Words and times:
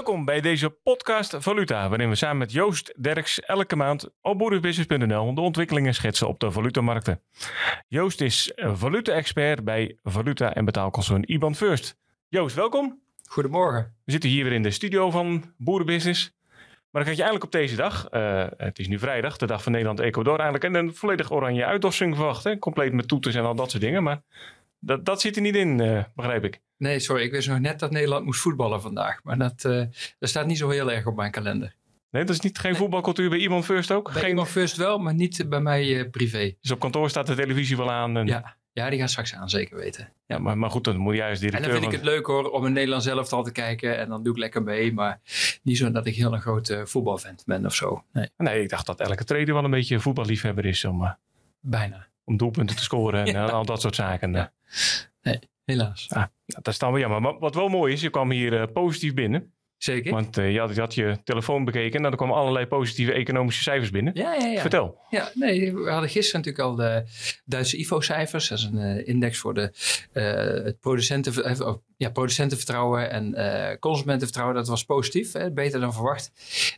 Welkom 0.00 0.24
bij 0.24 0.40
deze 0.40 0.70
podcast 0.70 1.36
Valuta, 1.38 1.88
waarin 1.88 2.08
we 2.08 2.14
samen 2.14 2.38
met 2.38 2.52
Joost 2.52 2.94
Derks 3.02 3.40
elke 3.40 3.76
maand 3.76 4.08
op 4.20 4.38
boerenbusiness.nl 4.38 5.34
de 5.34 5.40
ontwikkelingen 5.40 5.94
schetsen 5.94 6.28
op 6.28 6.40
de 6.40 6.50
valutamarkten. 6.50 7.22
Joost 7.88 8.20
is 8.20 8.52
valuta-expert 8.56 9.64
bij 9.64 9.98
valuta- 10.02 10.54
en 10.54 10.64
betaalconcern 10.64 11.32
IBAN 11.32 11.54
First. 11.54 11.96
Joost, 12.28 12.56
welkom. 12.56 13.00
Goedemorgen. 13.28 13.94
We 14.04 14.12
zitten 14.12 14.30
hier 14.30 14.44
weer 14.44 14.52
in 14.52 14.62
de 14.62 14.70
studio 14.70 15.10
van 15.10 15.54
Boerenbusiness. 15.56 16.32
Maar 16.90 17.04
dan 17.04 17.14
krijg 17.14 17.16
je 17.16 17.22
eigenlijk 17.22 17.44
op 17.44 17.60
deze 17.60 17.76
dag, 17.76 18.08
uh, 18.10 18.46
het 18.56 18.78
is 18.78 18.88
nu 18.88 18.98
vrijdag, 18.98 19.36
de 19.36 19.46
dag 19.46 19.62
van 19.62 19.72
Nederland-Ecuador 19.72 20.38
eigenlijk, 20.38 20.64
en 20.64 20.74
een 20.74 20.94
volledig 20.94 21.32
oranje 21.32 21.64
uitdossing 21.64 22.16
verwacht. 22.16 22.44
Hè? 22.44 22.58
Compleet 22.58 22.92
met 22.92 23.08
toeters 23.08 23.34
en 23.34 23.44
al 23.44 23.54
dat 23.54 23.70
soort 23.70 23.82
dingen. 23.82 24.02
Maar 24.02 24.22
dat, 24.80 25.04
dat 25.04 25.20
zit 25.20 25.36
er 25.36 25.42
niet 25.42 25.56
in, 25.56 25.78
uh, 25.78 26.04
begrijp 26.14 26.44
ik. 26.44 26.60
Nee, 26.76 26.98
sorry. 26.98 27.22
Ik 27.22 27.30
wist 27.30 27.48
nog 27.48 27.58
net 27.58 27.78
dat 27.78 27.90
Nederland 27.90 28.24
moest 28.24 28.40
voetballen 28.40 28.80
vandaag. 28.80 29.20
Maar 29.22 29.38
dat, 29.38 29.64
uh, 29.66 29.84
dat 30.18 30.28
staat 30.28 30.46
niet 30.46 30.58
zo 30.58 30.68
heel 30.68 30.92
erg 30.92 31.06
op 31.06 31.16
mijn 31.16 31.30
kalender. 31.30 31.74
Nee, 32.10 32.24
dat 32.24 32.34
is 32.34 32.40
niet 32.40 32.58
geen 32.58 32.70
nee. 32.70 32.80
voetbalcultuur 32.80 33.28
bij 33.28 33.38
iemand 33.38 33.64
First 33.64 33.90
ook? 33.90 34.12
Bij 34.12 34.20
geen... 34.20 34.28
iemand 34.28 34.48
First 34.48 34.76
wel, 34.76 34.98
maar 34.98 35.14
niet 35.14 35.48
bij 35.48 35.60
mij 35.60 35.86
uh, 35.86 36.10
privé. 36.10 36.54
Dus 36.60 36.70
op 36.70 36.80
kantoor 36.80 37.10
staat 37.10 37.26
de 37.26 37.34
televisie 37.34 37.76
wel 37.76 37.90
aan? 37.90 38.16
En... 38.16 38.26
Ja. 38.26 38.56
ja, 38.72 38.90
die 38.90 38.98
gaat 38.98 39.10
straks 39.10 39.34
aan, 39.34 39.48
zeker 39.50 39.76
weten. 39.76 40.12
Ja, 40.26 40.38
maar, 40.38 40.58
maar 40.58 40.70
goed, 40.70 40.84
dan 40.84 40.96
moet 40.96 41.14
jij 41.14 41.30
als 41.30 41.38
directeur... 41.38 41.66
En 41.66 41.72
dan 41.72 41.80
vind 41.82 41.92
ik 41.94 42.00
het 42.00 42.14
leuk 42.14 42.26
hoor, 42.26 42.50
om 42.50 42.64
een 42.64 42.72
Nederlands 42.72 43.06
elftal 43.06 43.42
te 43.42 43.52
kijken. 43.52 43.98
En 43.98 44.08
dan 44.08 44.22
doe 44.22 44.32
ik 44.32 44.38
lekker 44.38 44.62
mee. 44.62 44.92
Maar 44.92 45.20
niet 45.62 45.76
zo 45.76 45.90
dat 45.90 46.06
ik 46.06 46.14
heel 46.14 46.32
een 46.32 46.40
grote 46.40 46.86
voetbalvent 46.86 47.42
ben 47.46 47.66
of 47.66 47.74
zo. 47.74 48.04
Nee. 48.12 48.28
nee, 48.36 48.62
ik 48.62 48.68
dacht 48.68 48.86
dat 48.86 49.00
elke 49.00 49.24
trader 49.24 49.54
wel 49.54 49.64
een 49.64 49.70
beetje 49.70 50.00
voetballiefhebber 50.00 50.66
is. 50.66 50.84
Om, 50.84 51.02
uh, 51.02 51.10
Bijna. 51.60 52.09
Om 52.30 52.36
doelpunten 52.36 52.76
te 52.76 52.82
scoren 52.82 53.20
en 53.24 53.32
ja. 53.32 53.46
al 53.46 53.64
dat 53.64 53.80
soort 53.80 53.94
zaken. 53.94 54.32
Ja. 54.32 54.52
Nee, 55.22 55.38
helaas. 55.64 56.06
Ah, 56.08 56.24
dat 56.46 56.68
is 56.68 56.78
dan 56.78 56.90
wel 56.90 57.00
jammer. 57.00 57.20
Maar 57.20 57.38
wat 57.38 57.54
wel 57.54 57.68
mooi 57.68 57.92
is, 57.92 58.00
je 58.00 58.10
kwam 58.10 58.30
hier 58.30 58.52
uh, 58.52 58.62
positief 58.72 59.14
binnen. 59.14 59.52
Zeker. 59.82 60.12
Want 60.12 60.38
uh, 60.38 60.52
je, 60.52 60.58
had, 60.58 60.74
je, 60.74 60.80
had, 60.80 60.94
je 60.94 61.18
telefoon 61.24 61.64
bekeken 61.64 62.04
en 62.04 62.10
er 62.10 62.16
kwamen 62.16 62.36
allerlei 62.36 62.66
positieve 62.66 63.12
economische 63.12 63.62
cijfers 63.62 63.90
binnen. 63.90 64.12
Ja, 64.16 64.34
ja, 64.34 64.46
ja. 64.46 64.60
Vertel. 64.60 64.98
Ja, 65.10 65.30
nee, 65.34 65.74
we 65.74 65.90
hadden 65.90 66.10
gisteren 66.10 66.40
natuurlijk 66.40 66.68
al 66.68 66.74
de 66.74 67.04
Duitse 67.44 67.76
IFO-cijfers. 67.76 68.48
Dat 68.48 68.58
is 68.58 68.64
een 68.64 68.78
uh, 68.78 69.08
index 69.08 69.38
voor 69.38 69.54
de, 69.54 69.72
uh, 70.12 70.64
het 70.64 70.80
producenten, 70.80 71.60
uh, 71.60 71.74
ja, 71.96 72.10
producentenvertrouwen 72.10 73.10
en 73.10 73.78
consumentenvertrouwen. 73.78 74.56
Dat 74.56 74.68
was 74.68 74.84
positief, 74.84 75.32
hè, 75.32 75.50
beter 75.52 75.80
dan 75.80 75.92
verwacht. 75.92 76.32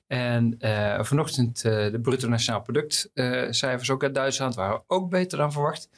En 0.07 0.57
vanochtend 1.01 1.63
de 1.63 1.99
bruto 2.03 2.29
nationaal 2.29 2.63
productcijfers 2.63 3.91
ook 3.91 4.03
uit 4.03 4.15
Duitsland 4.15 4.55
waren 4.55 4.83
ook 4.87 5.11
beter 5.11 5.39
dan 5.39 5.53
verwacht. 5.53 5.89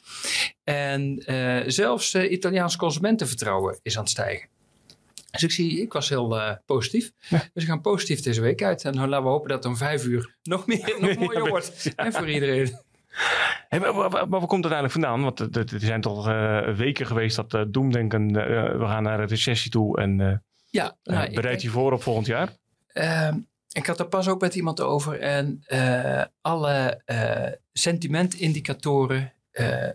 En 0.63 1.23
zelfs 1.67 2.15
Italiaans 2.15 2.75
consumentenvertrouwen 2.75 3.79
is 3.81 3.95
aan 3.95 4.01
het 4.01 4.11
stijgen. 4.11 4.53
Dus 5.35 5.43
ik, 5.43 5.51
zie, 5.51 5.81
ik 5.81 5.93
was 5.93 6.09
heel 6.09 6.37
uh, 6.37 6.51
positief. 6.65 7.11
Ja. 7.27 7.37
Dus 7.53 7.63
we 7.63 7.69
gaan 7.69 7.81
positief 7.81 8.21
deze 8.21 8.41
week 8.41 8.63
uit. 8.63 8.83
En 8.83 8.95
laten 8.95 9.23
we 9.23 9.29
hopen 9.29 9.49
dat 9.49 9.57
het 9.57 9.67
om 9.67 9.77
vijf 9.77 10.05
uur 10.05 10.35
nog, 10.43 10.67
meer, 10.67 10.95
nog 10.99 11.15
mooier 11.15 11.43
ja, 11.43 11.49
wordt. 11.49 11.93
En 11.95 12.13
voor 12.13 12.29
iedereen. 12.29 12.77
Hey, 13.67 13.79
maar, 13.79 13.95
maar, 13.95 14.09
maar, 14.09 14.29
waar 14.29 14.47
komt 14.47 14.63
het 14.63 14.73
eigenlijk 14.73 14.91
vandaan? 14.91 15.21
Want 15.21 15.39
er 15.55 15.79
zijn 15.79 16.01
toch 16.01 16.27
uh, 16.27 16.75
weken 16.75 17.05
geweest 17.05 17.35
dat 17.35 17.53
uh, 17.53 17.61
doemdenken, 17.67 18.33
we 18.79 18.85
gaan 18.85 19.03
naar 19.03 19.19
een 19.19 19.27
recessie 19.27 19.71
toe. 19.71 19.99
En 19.99 20.43
ja, 20.69 20.95
nou, 21.03 21.33
bereid 21.33 21.61
je 21.61 21.69
voor 21.69 21.91
op 21.91 22.03
volgend 22.03 22.27
jaar? 22.27 22.49
Ehm, 22.87 23.37
ik 23.71 23.85
had 23.85 23.99
er 23.99 24.07
pas 24.07 24.27
ook 24.27 24.41
met 24.41 24.55
iemand 24.55 24.81
over. 24.81 25.19
En 25.19 25.63
alle 26.41 27.01
sentimentindicatoren 27.73 29.33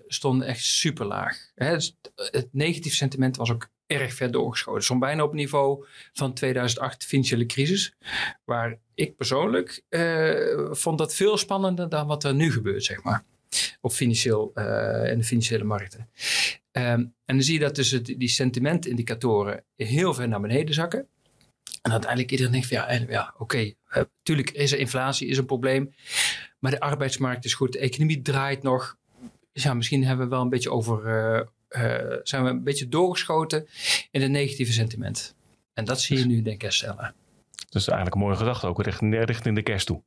stonden 0.07 0.47
echt 0.47 0.65
super 0.65 1.07
laag. 1.07 1.51
Dus 1.55 1.97
het 2.15 2.49
negatief 2.53 2.95
sentiment 2.95 3.37
was 3.37 3.51
ook 3.51 3.69
erg 3.91 4.15
ver 4.15 4.31
doorgeschoten. 4.31 4.83
Soms 4.83 5.01
bijna 5.01 5.23
op 5.23 5.33
niveau 5.33 5.87
van 6.13 6.35
2008 6.35 7.05
financiële 7.05 7.47
crisis. 7.47 7.95
Waar 8.45 8.79
ik 8.95 9.17
persoonlijk 9.17 9.83
uh, 9.89 10.69
vond 10.71 10.99
dat 10.99 11.15
veel 11.15 11.37
spannender 11.37 11.89
dan 11.89 12.07
wat 12.07 12.25
er 12.25 12.35
nu 12.35 12.53
gebeurt, 12.53 12.85
zeg 12.85 13.03
maar. 13.03 13.25
Op 13.81 13.93
financieel, 13.93 14.53
uh, 14.55 15.11
in 15.11 15.19
de 15.19 15.25
financiële 15.25 15.65
markten. 15.65 16.09
Um, 16.73 17.15
en 17.25 17.37
dan 17.37 17.43
zie 17.43 17.55
je 17.55 17.61
dat 17.61 17.75
dus 17.75 17.91
het, 17.91 18.05
die 18.05 18.29
sentimentindicatoren 18.29 19.65
heel 19.77 20.15
ver 20.15 20.29
naar 20.29 20.41
beneden 20.41 20.75
zakken. 20.75 21.09
En 21.83 21.91
uiteindelijk 21.91 22.31
iedereen 22.31 22.53
denkt 22.53 22.67
van 22.67 22.77
ja, 22.77 22.93
ja 23.09 23.31
oké, 23.33 23.43
okay, 23.43 23.77
uh, 23.97 24.03
tuurlijk 24.23 24.51
is 24.51 24.73
er 24.73 24.79
inflatie, 24.79 25.29
is 25.29 25.39
een 25.39 25.47
probleem. 25.47 25.95
Maar 26.59 26.71
de 26.71 26.81
arbeidsmarkt 26.81 27.45
is 27.45 27.55
goed, 27.55 27.73
de 27.73 27.79
economie 27.79 28.23
draait 28.23 28.63
nog. 28.63 28.99
Dus 29.53 29.63
ja, 29.63 29.75
misschien 29.75 30.05
hebben 30.05 30.25
we 30.25 30.31
wel 30.31 30.43
een 30.43 30.49
beetje 30.49 30.71
over, 30.71 30.99
uh, 31.69 32.17
zijn 32.23 32.45
we 32.45 32.51
een 32.51 32.65
beetje 32.65 32.89
doorgeschoten 32.89 33.69
in 34.11 34.23
het 34.23 34.31
negatieve 34.31 34.73
sentiment. 34.73 35.35
En 35.75 35.85
dat 35.85 36.01
zie 36.01 36.19
je 36.19 36.27
nu 36.27 36.43
denk 36.43 36.57
ik 36.57 36.63
herstellen. 36.63 37.15
Dus 37.69 37.87
eigenlijk 37.87 38.15
een 38.15 38.23
mooie 38.23 38.37
gedachte 38.37 38.67
ook 38.67 38.83
richting, 38.83 39.25
richting 39.25 39.55
de 39.55 39.63
kerst 39.63 39.87
toe. 39.87 40.03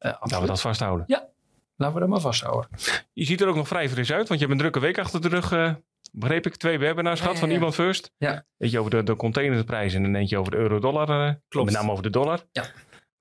Uh, 0.00 0.10
laten 0.20 0.40
we 0.40 0.46
dat 0.46 0.60
vasthouden. 0.60 1.04
Ja, 1.08 1.28
laten 1.76 1.94
we 1.94 2.00
dat 2.00 2.08
maar 2.08 2.20
vasthouden. 2.20 2.70
Je 3.12 3.24
ziet 3.24 3.40
er 3.40 3.48
ook 3.48 3.56
nog 3.56 3.68
vrij 3.68 3.88
fris 3.88 4.12
uit, 4.12 4.28
want 4.28 4.40
je 4.40 4.46
hebt 4.46 4.58
een 4.58 4.70
drukke 4.70 4.80
week 4.80 4.98
achter 4.98 5.20
de 5.20 5.28
rug. 5.28 5.76
Begreep 6.12 6.46
ik, 6.46 6.56
twee 6.56 6.78
webinars 6.78 7.20
gehad 7.20 7.34
ja, 7.34 7.40
ja, 7.40 7.46
ja. 7.46 7.46
van 7.46 7.50
Iemand 7.50 7.74
First. 7.74 8.12
Ja. 8.18 8.44
Eentje 8.58 8.78
over 8.78 8.90
de, 8.90 9.02
de 9.02 9.16
containerprijzen 9.16 10.04
en 10.04 10.14
eentje 10.14 10.38
over 10.38 10.52
de 10.52 10.58
euro-dollar. 10.58 11.40
Klopt. 11.48 11.70
Met 11.70 11.74
name 11.74 11.90
over 11.90 12.02
de 12.02 12.10
dollar. 12.10 12.44
Ja. 12.52 12.64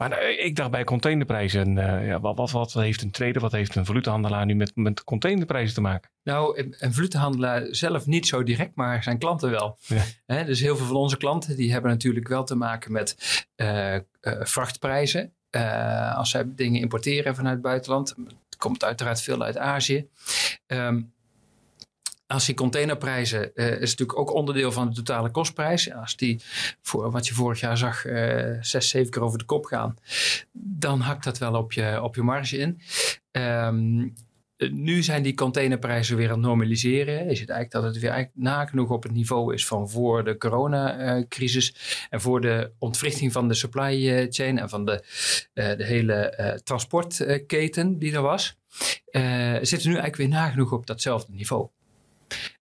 Maar 0.04 0.12
nou, 0.12 0.32
ik 0.32 0.56
dacht 0.56 0.72
bij 0.72 0.84
containerprijzen, 0.84 1.78
uh, 1.78 2.08
ja, 2.08 2.20
wat, 2.20 2.38
wat, 2.38 2.52
wat, 2.52 2.74
heeft 2.74 3.02
een 3.02 3.12
trader, 3.12 3.42
wat 3.42 3.52
heeft 3.52 3.76
een 3.76 3.86
valutahandelaar 3.86 4.46
nu 4.46 4.56
met, 4.56 4.76
met 4.76 5.04
containerprijzen 5.04 5.76
te 5.76 5.82
maken? 5.82 6.10
Nou, 6.24 6.72
een 6.80 6.94
valutahandelaar 6.94 7.68
zelf 7.70 8.06
niet 8.06 8.28
zo 8.28 8.44
direct, 8.44 8.76
maar 8.76 9.04
zijn 9.04 9.18
klanten 9.18 9.50
wel. 9.50 9.78
Ja. 9.82 10.04
He, 10.26 10.46
dus 10.46 10.60
heel 10.60 10.78
veel 10.78 10.86
van 10.86 10.96
onze 10.96 11.18
klanten 11.18 11.56
die 11.56 11.72
hebben 11.72 11.92
natuurlijk 11.92 12.28
wel 12.28 12.44
te 12.44 12.56
maken 12.56 12.92
met 12.92 13.16
uh, 13.56 13.94
uh, 13.94 14.00
vrachtprijzen. 14.22 15.34
als 16.16 16.30
zij 16.30 16.44
dingen 16.48 16.82
importeren 16.82 17.36
vanuit 17.36 17.54
het 17.54 17.64
buitenland, 17.64 18.16
het 18.50 18.58
komt 18.58 18.84
uiteraard 18.84 19.22
veel 19.22 19.42
uit 19.42 19.58
Azië. 19.58 20.08
Um, 20.68 21.14
als 22.34 22.46
die 22.46 22.56
containerprijzen 22.56 23.52
uh, 23.56 23.72
is 23.72 23.90
natuurlijk 23.90 24.20
ook 24.20 24.34
onderdeel 24.34 24.72
van 24.72 24.90
de 24.90 24.96
totale 24.96 25.32
kostprijs. 25.32 25.94
Als 25.94 26.16
die, 26.16 26.42
voor, 26.82 27.12
wat 27.12 27.28
je 27.28 27.34
vorig 27.34 27.60
jaar 27.60 27.78
zag, 27.78 28.06
uh, 28.06 28.58
zes, 28.62 28.90
zeven 28.90 29.12
keer 29.12 29.22
over 29.22 29.38
de 29.38 29.46
kop 29.46 29.66
gaan, 29.66 29.96
dan 30.52 31.00
hakt 31.00 31.24
dat 31.24 31.38
wel 31.38 31.56
op 31.56 31.74
je, 31.74 32.02
op 32.02 32.16
je 32.16 32.22
marge 32.22 32.58
in. 32.58 32.82
Um, 33.32 34.14
nu 34.58 35.04
zijn 35.04 35.24
die 35.24 35.34
containerprijzen 35.34 36.18
weer 36.18 36.28
aan 36.28 36.38
het 36.38 36.46
normaliseren. 36.46 37.14
Je 37.14 37.36
ziet 37.36 37.50
eigenlijk 37.50 37.72
dat 37.72 37.84
het 37.84 38.00
weer 38.00 38.12
eigenlijk 38.12 38.44
nagenoeg 38.44 38.90
op 38.90 39.04
het 39.04 39.12
niveau 39.12 39.54
is 39.54 39.68
van 39.68 39.90
voor 39.90 40.24
de 40.24 40.38
coronacrisis. 40.38 41.76
En 42.10 42.22
voor 42.22 42.42
de 42.42 42.72
ontwrichting 42.80 43.32
van 43.32 43.48
de 43.48 43.54
supply 43.54 44.28
chain 44.30 44.60
en 44.60 44.70
van 44.70 44.86
de, 44.86 45.04
de 45.54 45.84
hele 45.86 46.62
transportketen 46.64 48.00
die 48.00 48.14
er 48.14 48.22
was. 48.22 48.58
Zitten 49.62 49.90
nu 49.90 49.98
eigenlijk 49.98 50.16
weer 50.16 50.28
nagenoeg 50.28 50.72
op 50.72 50.88
datzelfde 50.88 51.32
niveau. 51.32 51.70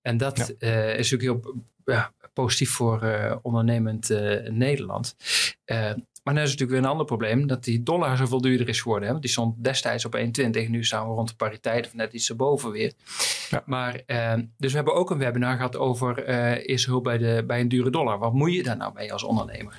En 0.02 0.16
dat 0.16 0.54
ja. 0.58 0.68
uh, 0.68 0.98
is 0.98 1.10
natuurlijk 1.10 1.44
heel 1.44 1.54
ja, 1.84 2.12
positief 2.32 2.70
voor 2.70 3.04
uh, 3.04 3.36
ondernemend 3.42 4.10
uh, 4.10 4.48
Nederland. 4.48 5.16
maar 6.22 6.34
dan 6.34 6.36
is 6.36 6.50
natuurlijk 6.50 6.70
weer 6.70 6.78
een 6.78 6.84
ander 6.84 7.06
probleem 7.06 7.46
dat 7.46 7.64
die 7.64 7.82
dollar 7.82 8.16
zoveel 8.16 8.40
duurder 8.40 8.68
is 8.68 8.80
geworden. 8.80 9.04
Hè? 9.04 9.10
Want 9.10 9.24
die 9.24 9.32
stond 9.32 9.64
destijds 9.64 10.04
op 10.04 10.16
1,20. 10.16 10.22
Nu 10.68 10.84
staan 10.84 11.08
we 11.08 11.14
rond 11.14 11.28
de 11.28 11.34
pariteit 11.34 11.86
of 11.86 11.94
net 11.94 12.12
iets 12.12 12.30
erboven 12.30 12.70
weer. 12.70 12.92
Ja. 13.50 13.62
Maar, 13.66 14.02
dus 14.56 14.70
we 14.70 14.76
hebben 14.76 14.94
ook 14.94 15.10
een 15.10 15.18
webinar 15.18 15.56
gehad 15.56 15.76
over 15.76 16.24
eerste 16.58 16.90
hulp 16.90 17.04
bij, 17.04 17.18
de, 17.18 17.44
bij 17.46 17.60
een 17.60 17.68
dure 17.68 17.90
dollar. 17.90 18.18
Wat 18.18 18.32
moet 18.32 18.54
je 18.54 18.62
daar 18.62 18.76
nou 18.76 18.92
mee 18.94 19.12
als 19.12 19.22
ondernemer? 19.22 19.78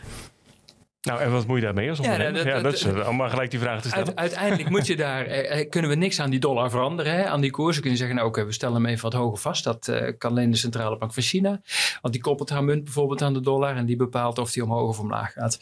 Nou, 1.02 1.22
en 1.22 1.32
wat 1.32 1.48
moet 1.48 1.58
je 1.58 1.64
daarmee 1.64 1.90
als 1.90 2.00
ondernemer? 2.00 2.38
Ja, 2.38 2.44
dat, 2.44 2.54
ja, 2.54 2.62
dat 2.62 2.74
is 2.74 3.08
om 3.08 3.16
maar 3.16 3.30
gelijk 3.30 3.52
die 3.52 3.60
vraag 3.60 3.82
te 3.82 3.88
stellen. 3.88 4.18
Uiteindelijk 4.18 4.70
moet 4.70 4.88
je 4.88 4.96
daar, 4.96 5.26
eh, 5.26 5.70
kunnen 5.70 5.90
we 5.90 5.96
niks 5.96 6.20
aan 6.20 6.30
die 6.30 6.40
dollar 6.40 6.70
veranderen. 6.70 7.14
Hè? 7.14 7.26
Aan 7.26 7.42
die 7.42 7.52
koers. 7.52 7.76
We 7.76 7.82
kunnen 7.82 7.98
zeggen, 8.00 8.16
nou 8.16 8.28
oké, 8.28 8.38
okay, 8.38 8.50
we 8.50 8.56
stellen 8.56 8.76
hem 8.76 8.86
even 8.86 9.04
wat 9.04 9.14
hoger 9.14 9.38
vast. 9.38 9.64
Dat 9.64 9.88
uh, 9.88 10.12
kan 10.18 10.32
alleen 10.32 10.52
de 10.52 10.58
centrale 10.58 10.98
bank 10.98 11.14
van 11.14 11.24
China. 11.24 11.62
Want 12.02 12.14
die 12.14 12.24
koppelt 12.24 12.50
haar 12.50 12.64
munt 12.64 12.84
bijvoorbeeld 12.84 13.22
aan 13.22 13.34
de 13.34 13.42
dollar. 13.42 13.76
En 13.76 13.86
die 13.86 13.96
bepaalt 13.96 14.38
of 14.38 14.52
die 14.52 14.64
omhoog 14.64 14.90
of 14.90 15.00
omlaag 15.00 15.34
gaat. 15.34 15.60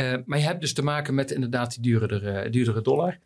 Uh, 0.00 0.14
maar 0.24 0.38
je 0.38 0.44
hebt 0.44 0.60
dus 0.60 0.72
te 0.72 0.82
maken 0.82 1.14
met 1.14 1.30
inderdaad 1.30 1.70
die 1.70 1.82
duurdere, 1.82 2.50
duurdere 2.50 2.82
dollar. 2.82 3.18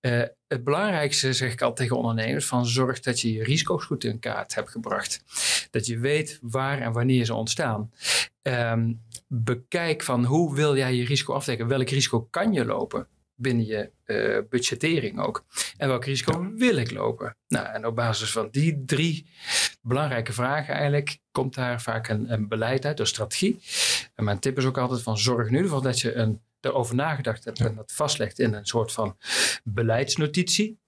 Uh, 0.00 0.22
het 0.46 0.64
belangrijkste 0.64 1.32
zeg 1.32 1.52
ik 1.52 1.62
al 1.62 1.72
tegen 1.72 1.96
ondernemers: 1.96 2.46
van 2.46 2.66
zorg 2.66 3.00
dat 3.00 3.20
je 3.20 3.32
je 3.32 3.44
risico's 3.44 3.84
goed 3.84 4.04
in 4.04 4.18
kaart 4.18 4.54
hebt 4.54 4.70
gebracht. 4.70 5.22
Dat 5.70 5.86
je 5.86 5.98
weet 5.98 6.38
waar 6.42 6.80
en 6.80 6.92
wanneer 6.92 7.24
ze 7.24 7.34
ontstaan. 7.34 7.92
Um, 8.42 9.02
bekijk 9.26 10.02
van 10.02 10.24
hoe 10.24 10.54
wil 10.54 10.76
jij 10.76 10.94
je 10.94 11.04
risico 11.04 11.32
afdekken? 11.32 11.68
Welk 11.68 11.88
risico 11.88 12.20
kan 12.30 12.52
je 12.52 12.64
lopen 12.64 13.06
binnen 13.34 13.66
je 13.66 13.90
budgettering 14.50 15.20
ook? 15.20 15.44
En 15.76 15.88
welk 15.88 16.04
risico 16.04 16.52
wil 16.56 16.76
ik 16.76 16.90
lopen? 16.90 17.36
Nou, 17.48 17.66
en 17.66 17.86
op 17.86 17.96
basis 17.96 18.32
van 18.32 18.48
die 18.50 18.84
drie 18.84 19.26
belangrijke 19.82 20.32
vragen 20.32 20.74
eigenlijk 20.74 21.18
komt 21.30 21.54
daar 21.54 21.82
vaak 21.82 22.08
een, 22.08 22.32
een 22.32 22.48
beleid 22.48 22.84
uit, 22.84 23.00
een 23.00 23.06
strategie. 23.06 23.60
En 24.18 24.24
mijn 24.24 24.38
tip 24.38 24.58
is 24.58 24.64
ook 24.64 24.78
altijd 24.78 25.02
van 25.02 25.18
zorg 25.18 25.46
in 25.46 25.52
ieder 25.52 25.66
geval 25.66 25.82
dat 25.82 26.00
je 26.00 26.14
een, 26.14 26.40
erover 26.60 26.94
nagedacht 26.94 27.44
hebt 27.44 27.58
ja. 27.58 27.66
en 27.66 27.74
dat 27.74 27.92
vastlegt 27.92 28.38
in 28.38 28.54
een 28.54 28.66
soort 28.66 28.92
van 28.92 29.16
beleidsnotitie. 29.64 30.78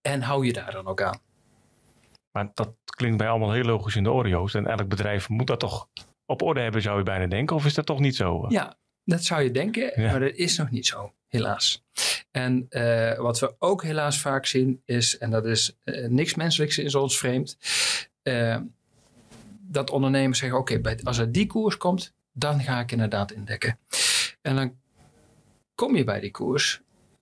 En 0.00 0.22
hou 0.22 0.46
je 0.46 0.52
daar 0.52 0.72
dan 0.72 0.86
ook 0.86 1.02
aan. 1.02 1.20
Maar 2.30 2.50
dat 2.54 2.74
klinkt 2.84 3.18
bij 3.18 3.28
allemaal 3.28 3.52
heel 3.52 3.64
logisch 3.64 3.96
in 3.96 4.02
de 4.02 4.10
Oreo's. 4.10 4.54
En 4.54 4.66
elk 4.66 4.88
bedrijf 4.88 5.28
moet 5.28 5.46
dat 5.46 5.60
toch 5.60 5.88
op 6.26 6.42
orde 6.42 6.60
hebben, 6.60 6.82
zou 6.82 6.98
je 6.98 7.04
bijna 7.04 7.26
denken? 7.26 7.56
Of 7.56 7.64
is 7.64 7.74
dat 7.74 7.86
toch 7.86 8.00
niet 8.00 8.16
zo? 8.16 8.44
Ja, 8.48 8.76
Dat 9.04 9.24
zou 9.24 9.42
je 9.42 9.50
denken, 9.50 10.00
Ja. 10.02 10.10
maar 10.10 10.20
dat 10.20 10.34
is 10.34 10.56
nog 10.56 10.70
niet 10.70 10.86
zo, 10.86 11.12
helaas. 11.28 11.84
En 12.30 12.66
eh, 12.68 13.18
wat 13.18 13.38
we 13.38 13.54
ook 13.58 13.82
helaas 13.82 14.20
vaak 14.20 14.46
zien 14.46 14.82
is, 14.84 15.18
en 15.18 15.30
dat 15.30 15.46
is 15.46 15.76
eh, 15.84 16.08
niks 16.08 16.34
menselijks 16.34 16.78
is 16.78 16.94
ons 16.94 17.18
vreemd, 17.18 17.58
eh, 18.22 18.58
dat 19.60 19.90
ondernemers 19.90 20.38
zeggen, 20.38 20.58
oké, 20.58 20.80
als 21.02 21.18
er 21.18 21.32
die 21.32 21.46
koers 21.46 21.76
komt, 21.76 22.14
dan 22.38 22.60
ga 22.60 22.80
ik 22.80 22.92
inderdaad 22.92 23.32
indekken. 23.32 23.78
En 24.42 24.56
dan 24.56 24.76
kom 25.74 25.96
je 25.96 26.04
bij 26.04 26.20
die 26.20 26.30
koers 26.30 26.80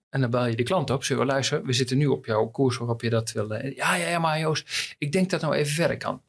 en 0.09 0.21
dan 0.21 0.31
bel 0.31 0.47
je 0.47 0.57
de 0.57 0.63
klant 0.63 0.91
op. 0.91 1.05
Zeg, 1.05 1.19
luister, 1.19 1.65
we 1.65 1.73
zitten 1.73 1.99
nu 1.99 2.07
op 2.07 2.27
jouw 2.27 2.47
koers 2.47 2.77
waarop 2.77 3.03
je 3.03 3.11
dat 3.11 3.33
wil. 3.33 3.51
eh, 3.55 3.77
Ja, 3.77 3.95
ja, 3.95 4.09
ja, 4.09 4.19
maar 4.19 4.39
Joost, 4.39 4.95
ik 4.99 5.13
denk 5.13 5.31
dat 5.31 5.41
nou 5.41 5.55
even 5.55 5.75
verder 5.75 5.97
kan. 5.97 6.23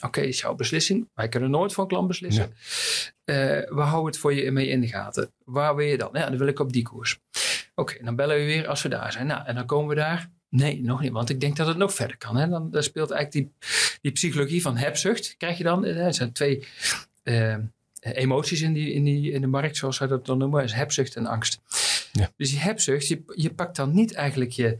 Oké, 0.00 0.20
is 0.20 0.40
jouw 0.40 0.54
beslissing. 0.54 1.08
Wij 1.14 1.28
kunnen 1.28 1.50
nooit 1.50 1.72
voor 1.72 1.82
een 1.82 1.88
klant 1.88 2.08
beslissen. 2.08 2.52
Eh, 3.24 3.36
we 3.68 3.80
houden 3.80 4.10
het 4.10 4.18
voor 4.18 4.34
je 4.34 4.50
mee 4.50 4.66
in 4.68 4.80
de 4.80 4.86
gaten. 4.88 5.32
Waar 5.44 5.76
wil 5.76 5.86
je 5.86 5.98
dan? 5.98 6.08
Ja, 6.12 6.28
dan 6.28 6.38
wil 6.38 6.46
ik 6.46 6.58
op 6.60 6.72
die 6.72 6.82
koers. 6.82 7.18
Oké, 7.74 8.04
dan 8.04 8.16
bellen 8.16 8.36
we 8.36 8.44
weer 8.44 8.66
als 8.68 8.82
we 8.82 8.88
daar 8.88 9.12
zijn. 9.12 9.26
Nou, 9.26 9.46
en 9.46 9.54
dan 9.54 9.66
komen 9.66 9.88
we 9.88 9.94
daar. 9.94 10.30
Nee, 10.48 10.82
nog 10.82 11.00
niet, 11.00 11.12
want 11.12 11.30
ik 11.30 11.40
denk 11.40 11.56
dat 11.56 11.66
het 11.66 11.76
nog 11.76 11.94
verder 11.94 12.16
kan. 12.18 12.36
Hè? 12.36 12.48
Dan, 12.48 12.70
dan 12.70 12.82
speelt 12.82 13.10
eigenlijk 13.10 13.46
die, 13.60 13.68
die 14.00 14.12
psychologie 14.12 14.62
van 14.62 14.76
hebzucht. 14.76 15.34
Krijg 15.38 15.58
je 15.58 15.64
dan? 15.64 15.84
Eh, 15.84 16.04
Er 16.06 16.14
zijn 16.14 16.32
twee 16.32 16.66
emoties 18.14 18.60
in, 18.60 18.72
die, 18.72 18.92
in, 18.92 19.04
die, 19.04 19.32
in 19.32 19.40
de 19.40 19.46
markt, 19.46 19.76
zoals 19.76 19.98
wij 19.98 20.08
dat 20.08 20.26
dan 20.26 20.38
noemen. 20.38 20.64
is 20.64 20.72
hebzucht 20.72 21.16
en 21.16 21.26
angst. 21.26 21.60
Ja. 22.12 22.32
Dus 22.36 22.50
die 22.50 22.58
hebzucht, 22.58 23.08
je, 23.08 23.22
je 23.34 23.54
pakt 23.54 23.76
dan 23.76 23.94
niet 23.94 24.14
eigenlijk 24.14 24.50
je... 24.50 24.78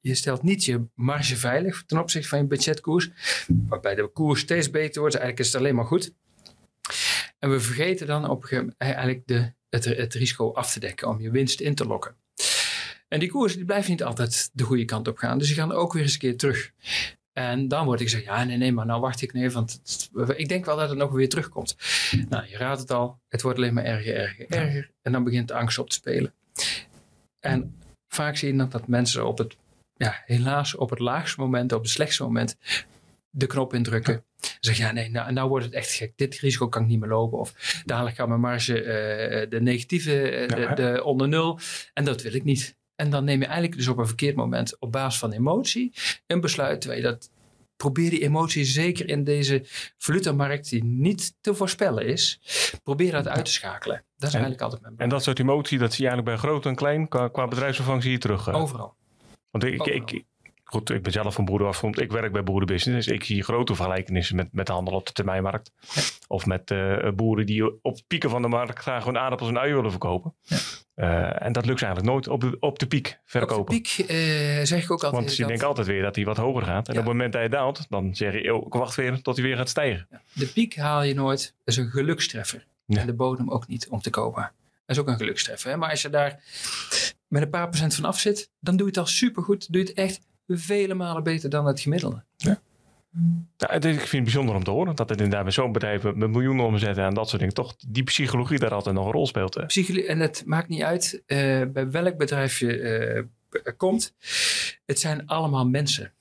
Je 0.00 0.14
stelt 0.14 0.42
niet 0.42 0.64
je 0.64 0.84
marge 0.94 1.36
veilig 1.36 1.82
ten 1.86 1.98
opzichte 1.98 2.28
van 2.28 2.38
je 2.38 2.46
budgetkoers. 2.46 3.10
Waarbij 3.68 3.94
de 3.94 4.08
koers 4.08 4.40
steeds 4.40 4.70
beter 4.70 5.00
wordt. 5.00 5.14
Eigenlijk 5.14 5.46
is 5.46 5.52
het 5.52 5.62
alleen 5.62 5.74
maar 5.74 5.84
goed. 5.84 6.12
En 7.38 7.50
we 7.50 7.60
vergeten 7.60 8.06
dan 8.06 8.28
op 8.28 8.50
moment 8.50 8.74
eigenlijk 8.78 9.22
de, 9.26 9.52
het, 9.68 9.84
het 9.84 10.14
risico 10.14 10.52
af 10.52 10.72
te 10.72 10.80
dekken 10.80 11.08
om 11.08 11.20
je 11.20 11.30
winst 11.30 11.60
in 11.60 11.74
te 11.74 11.84
lokken. 11.84 12.14
En 13.08 13.20
die 13.20 13.28
koers 13.28 13.54
die 13.54 13.64
blijft 13.64 13.88
niet 13.88 14.02
altijd 14.02 14.50
de 14.52 14.64
goede 14.64 14.84
kant 14.84 15.08
op 15.08 15.18
gaan. 15.18 15.38
Dus 15.38 15.46
die 15.46 15.56
gaan 15.56 15.72
ook 15.72 15.92
weer 15.92 16.02
eens 16.02 16.12
een 16.12 16.18
keer 16.18 16.36
terug. 16.36 16.72
En 17.32 17.68
dan 17.68 17.84
wordt 17.84 18.00
ik 18.00 18.08
gezegd, 18.08 18.24
ja 18.26 18.44
nee, 18.44 18.56
nee, 18.56 18.72
maar 18.72 18.86
nou 18.86 19.00
wacht 19.00 19.22
ik 19.22 19.32
nee, 19.32 19.50
want 19.50 19.72
het- 20.12 20.38
ik 20.38 20.48
denk 20.48 20.64
wel 20.64 20.76
dat 20.76 20.88
het 20.88 20.98
nog 20.98 21.12
weer 21.12 21.28
terugkomt. 21.28 21.76
Nou, 22.28 22.46
je 22.48 22.56
raadt 22.56 22.80
het 22.80 22.90
al, 22.90 23.20
het 23.28 23.42
wordt 23.42 23.58
alleen 23.58 23.74
maar 23.74 23.84
erger, 23.84 24.14
erger, 24.16 24.46
erger. 24.48 24.90
En 25.02 25.12
dan 25.12 25.24
begint 25.24 25.48
de 25.48 25.54
angst 25.54 25.78
op 25.78 25.88
te 25.88 25.94
spelen. 25.94 26.34
En 27.40 27.76
vaak 28.08 28.36
zie 28.36 28.52
je 28.52 28.56
dan 28.58 28.68
dat 28.68 28.86
mensen 28.88 29.26
op 29.26 29.38
het, 29.38 29.56
ja, 29.96 30.22
helaas 30.24 30.74
op 30.74 30.90
het 30.90 30.98
laagste 30.98 31.40
moment, 31.40 31.72
op 31.72 31.82
het 31.82 31.90
slechtste 31.90 32.22
moment, 32.22 32.56
de 33.30 33.46
knop 33.46 33.74
indrukken. 33.74 34.24
Zeg 34.60 34.76
ja, 34.76 34.92
nee, 34.92 35.10
nou, 35.10 35.32
nou 35.32 35.48
wordt 35.48 35.64
het 35.64 35.74
echt 35.74 35.90
gek. 35.92 36.12
Dit 36.16 36.38
risico 36.38 36.68
kan 36.68 36.82
ik 36.82 36.88
niet 36.88 37.00
meer 37.00 37.08
lopen. 37.08 37.38
Of 37.38 37.82
dadelijk 37.84 38.16
gaat 38.16 38.28
mijn 38.28 38.40
marge 38.40 38.82
eh, 38.82 39.50
de 39.50 39.60
negatieve, 39.60 40.30
eh, 40.30 40.74
de 40.74 41.04
onder 41.04 41.28
nul. 41.28 41.58
En 41.92 42.04
dat 42.04 42.22
wil 42.22 42.34
ik 42.34 42.44
niet. 42.44 42.76
En 43.00 43.10
dan 43.10 43.24
neem 43.24 43.38
je 43.40 43.44
eigenlijk 43.44 43.76
dus 43.76 43.88
op 43.88 43.98
een 43.98 44.06
verkeerd 44.06 44.36
moment 44.36 44.78
op 44.78 44.92
basis 44.92 45.20
van 45.20 45.32
emotie 45.32 45.92
een 46.26 46.40
besluit. 46.40 46.80
Terwijl 46.80 47.02
je 47.02 47.08
dat 47.08 47.30
probeer 47.76 48.10
die 48.10 48.22
emotie 48.22 48.64
zeker 48.64 49.08
in 49.08 49.24
deze 49.24 49.62
valutamarkt 49.98 50.70
die 50.70 50.84
niet 50.84 51.34
te 51.40 51.54
voorspellen 51.54 52.06
is. 52.06 52.40
Probeer 52.82 53.12
dat 53.12 53.28
uit 53.28 53.44
te 53.44 53.50
schakelen. 53.50 53.96
Dat 54.16 54.28
is 54.28 54.34
En- 54.34 54.40
eigenlijk 54.40 54.62
altijd 54.62 54.82
mijn 54.82 54.94
En 54.98 55.08
dat 55.08 55.22
soort 55.22 55.38
emotie, 55.38 55.78
dat 55.78 55.92
zie 55.94 56.04
je 56.04 56.10
eigenlijk 56.10 56.40
bij 56.40 56.50
groot 56.50 56.66
en 56.66 56.74
klein. 56.74 57.08
Qua, 57.08 57.28
qua 57.28 57.48
bedrijfsomvang 57.48 58.02
zie 58.02 58.12
je 58.12 58.18
terug. 58.18 58.48
Overal. 58.48 58.94
Want 59.50 59.64
ik, 59.64 59.80
overal. 59.80 60.00
ik, 60.00 60.24
goed, 60.64 60.90
ik 60.90 61.02
ben 61.02 61.12
zelf 61.12 61.34
van 61.34 61.44
boerenafkomst. 61.44 62.00
Ik 62.00 62.12
werk 62.12 62.32
bij 62.32 62.42
boerenbusiness. 62.42 63.06
Dus 63.06 63.14
ik 63.16 63.24
zie 63.24 63.42
grote 63.42 63.74
vergelijkenissen 63.74 64.36
met, 64.36 64.52
met 64.52 64.66
de 64.66 64.72
handel 64.72 64.94
op 64.94 65.06
de 65.06 65.12
termijnmarkt. 65.12 65.72
Ja. 65.94 66.02
Of 66.26 66.46
met 66.46 66.70
eh, 66.70 67.08
boeren 67.14 67.46
die 67.46 67.82
op 67.82 67.98
pieken 68.06 68.30
van 68.30 68.42
de 68.42 68.48
markt 68.48 68.78
graag 68.78 69.02
gewoon 69.02 69.18
aardappels 69.18 69.48
en 69.48 69.58
uien 69.58 69.74
willen 69.74 69.90
verkopen. 69.90 70.34
Ja. 70.42 70.56
Eh, 71.00 71.42
en 71.46 71.52
dat 71.52 71.66
lukt 71.66 71.82
eigenlijk 71.82 72.12
nooit 72.12 72.28
op 72.28 72.40
de, 72.40 72.56
op 72.60 72.78
de 72.78 72.86
piek 72.86 73.18
verkopen. 73.24 73.56
Op 73.60 73.68
de 73.68 73.94
piek 73.96 74.08
eh, 74.08 74.16
zeg 74.64 74.82
ik 74.82 74.90
ook 74.90 75.04
altijd. 75.04 75.22
Want 75.24 75.36
je 75.36 75.46
denkt 75.46 75.62
altijd 75.62 75.86
weer 75.86 76.02
dat 76.02 76.16
hij 76.16 76.24
wat 76.24 76.36
hoger 76.36 76.62
gaat. 76.62 76.88
En 76.88 76.94
Ja. 76.94 77.00
op 77.00 77.06
het 77.06 77.14
moment 77.14 77.32
dat 77.32 77.40
hij 77.40 77.50
daalt, 77.50 77.86
dan 77.88 78.14
zeg 78.14 78.32
je, 78.32 78.54
oh, 78.54 78.66
ik 78.66 78.72
wacht 78.72 78.94
weer 78.94 79.22
tot 79.22 79.36
hij 79.36 79.44
weer 79.44 79.56
gaat 79.56 79.68
stijgen. 79.68 80.08
De 80.32 80.46
piek 80.46 80.76
haal 80.76 81.02
je 81.02 81.14
nooit. 81.14 81.40
Dat 81.64 81.74
is 81.74 81.76
een 81.76 81.90
gelukstreffer. 81.90 82.66
Ja. 82.86 83.00
En 83.00 83.06
de 83.06 83.12
bodem 83.12 83.50
ook 83.50 83.66
niet 83.66 83.88
om 83.88 84.00
te 84.00 84.10
kopen. 84.10 84.42
Dat 84.86 84.96
is 84.96 84.98
ook 84.98 85.08
een 85.08 85.16
gelukstreffer. 85.16 85.70
Hè? 85.70 85.76
Maar 85.76 85.90
als 85.90 86.02
je 86.02 86.10
daar 86.10 86.40
met 87.28 87.42
een 87.42 87.50
paar 87.50 87.68
procent 87.68 87.94
van 87.94 88.04
af 88.04 88.18
zit, 88.18 88.50
dan 88.60 88.76
doe 88.76 88.86
je 88.86 88.92
het 88.92 89.00
al 89.00 89.06
supergoed. 89.06 89.72
Doe 89.72 89.82
je 89.82 89.88
het 89.88 89.96
echt 89.96 90.20
vele 90.48 90.94
malen 90.94 91.22
beter 91.22 91.50
dan 91.50 91.66
het 91.66 91.80
gemiddelde. 91.80 92.22
Ja, 92.36 92.60
is- 93.84 93.94
ik 93.94 94.00
vind 94.00 94.12
het 94.12 94.22
bijzonder 94.22 94.54
om 94.54 94.64
te 94.64 94.70
horen 94.70 94.96
dat 94.96 95.08
het 95.08 95.18
inderdaad 95.18 95.42
bij 95.42 95.52
zo'n 95.52 95.72
bedrijf 95.72 96.02
met 96.02 96.16
miljoenen 96.30 96.64
omzetten 96.64 97.04
en 97.04 97.14
dat 97.14 97.28
soort 97.28 97.38
dingen, 97.40 97.54
toch 97.54 97.76
die 97.76 98.02
psychologie 98.02 98.58
daar 98.58 98.74
altijd 98.74 98.94
nog 98.94 99.06
een 99.06 99.12
rol 99.12 99.26
speelt. 99.26 99.54
hè. 99.54 99.66
Psycholo- 99.66 100.06
en 100.06 100.20
het 100.20 100.42
maakt 100.46 100.68
niet 100.68 100.82
uit 100.82 101.22
eh, 101.26 101.62
bij 101.72 101.90
welk 101.90 102.16
bedrijf 102.16 102.58
je 102.58 102.78
eh, 102.80 103.72
komt. 103.76 104.14
Het 104.86 105.00
zijn 105.00 105.26
allemaal 105.26 105.68
mensen. 105.68 106.12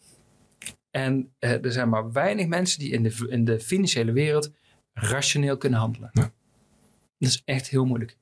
En 0.91 1.33
eh, 1.39 1.63
er 1.65 1.71
zijn 1.71 1.89
maar 1.89 2.11
weinig 2.11 2.47
mensen 2.47 2.79
die 2.79 2.91
in 2.91 3.03
de, 3.03 3.25
in 3.29 3.45
de 3.45 3.59
financiële 3.59 4.11
wereld 4.11 4.51
rationeel 4.93 5.57
kunnen 5.57 5.79
handelen. 5.79 6.09
Ja. 6.13 6.21
Dat 7.17 7.29
is 7.29 7.41
echt 7.45 7.67
heel 7.69 7.85
moeilijk. 7.85 8.17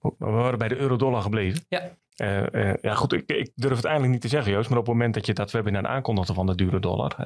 Maar 0.00 0.12
we 0.18 0.24
waren 0.36 0.58
bij 0.58 0.68
de 0.68 0.76
euro-dollar 0.76 1.22
gebleven. 1.22 1.64
Ja. 1.68 1.98
Eh, 2.20 2.70
eh, 2.70 2.76
ja, 2.82 2.94
goed, 2.94 3.12
ik, 3.12 3.22
ik 3.26 3.50
durf 3.54 3.76
het 3.76 3.84
eigenlijk 3.84 4.12
niet 4.12 4.22
te 4.22 4.36
zeggen, 4.36 4.52
Joost. 4.52 4.68
Maar 4.68 4.78
op 4.78 4.86
het 4.86 4.94
moment 4.94 5.14
dat 5.14 5.26
je 5.26 5.32
dat 5.32 5.50
webinar 5.50 5.86
aankondigde 5.86 6.34
van 6.34 6.46
de 6.46 6.54
dure 6.54 6.80
dollar, 6.80 7.16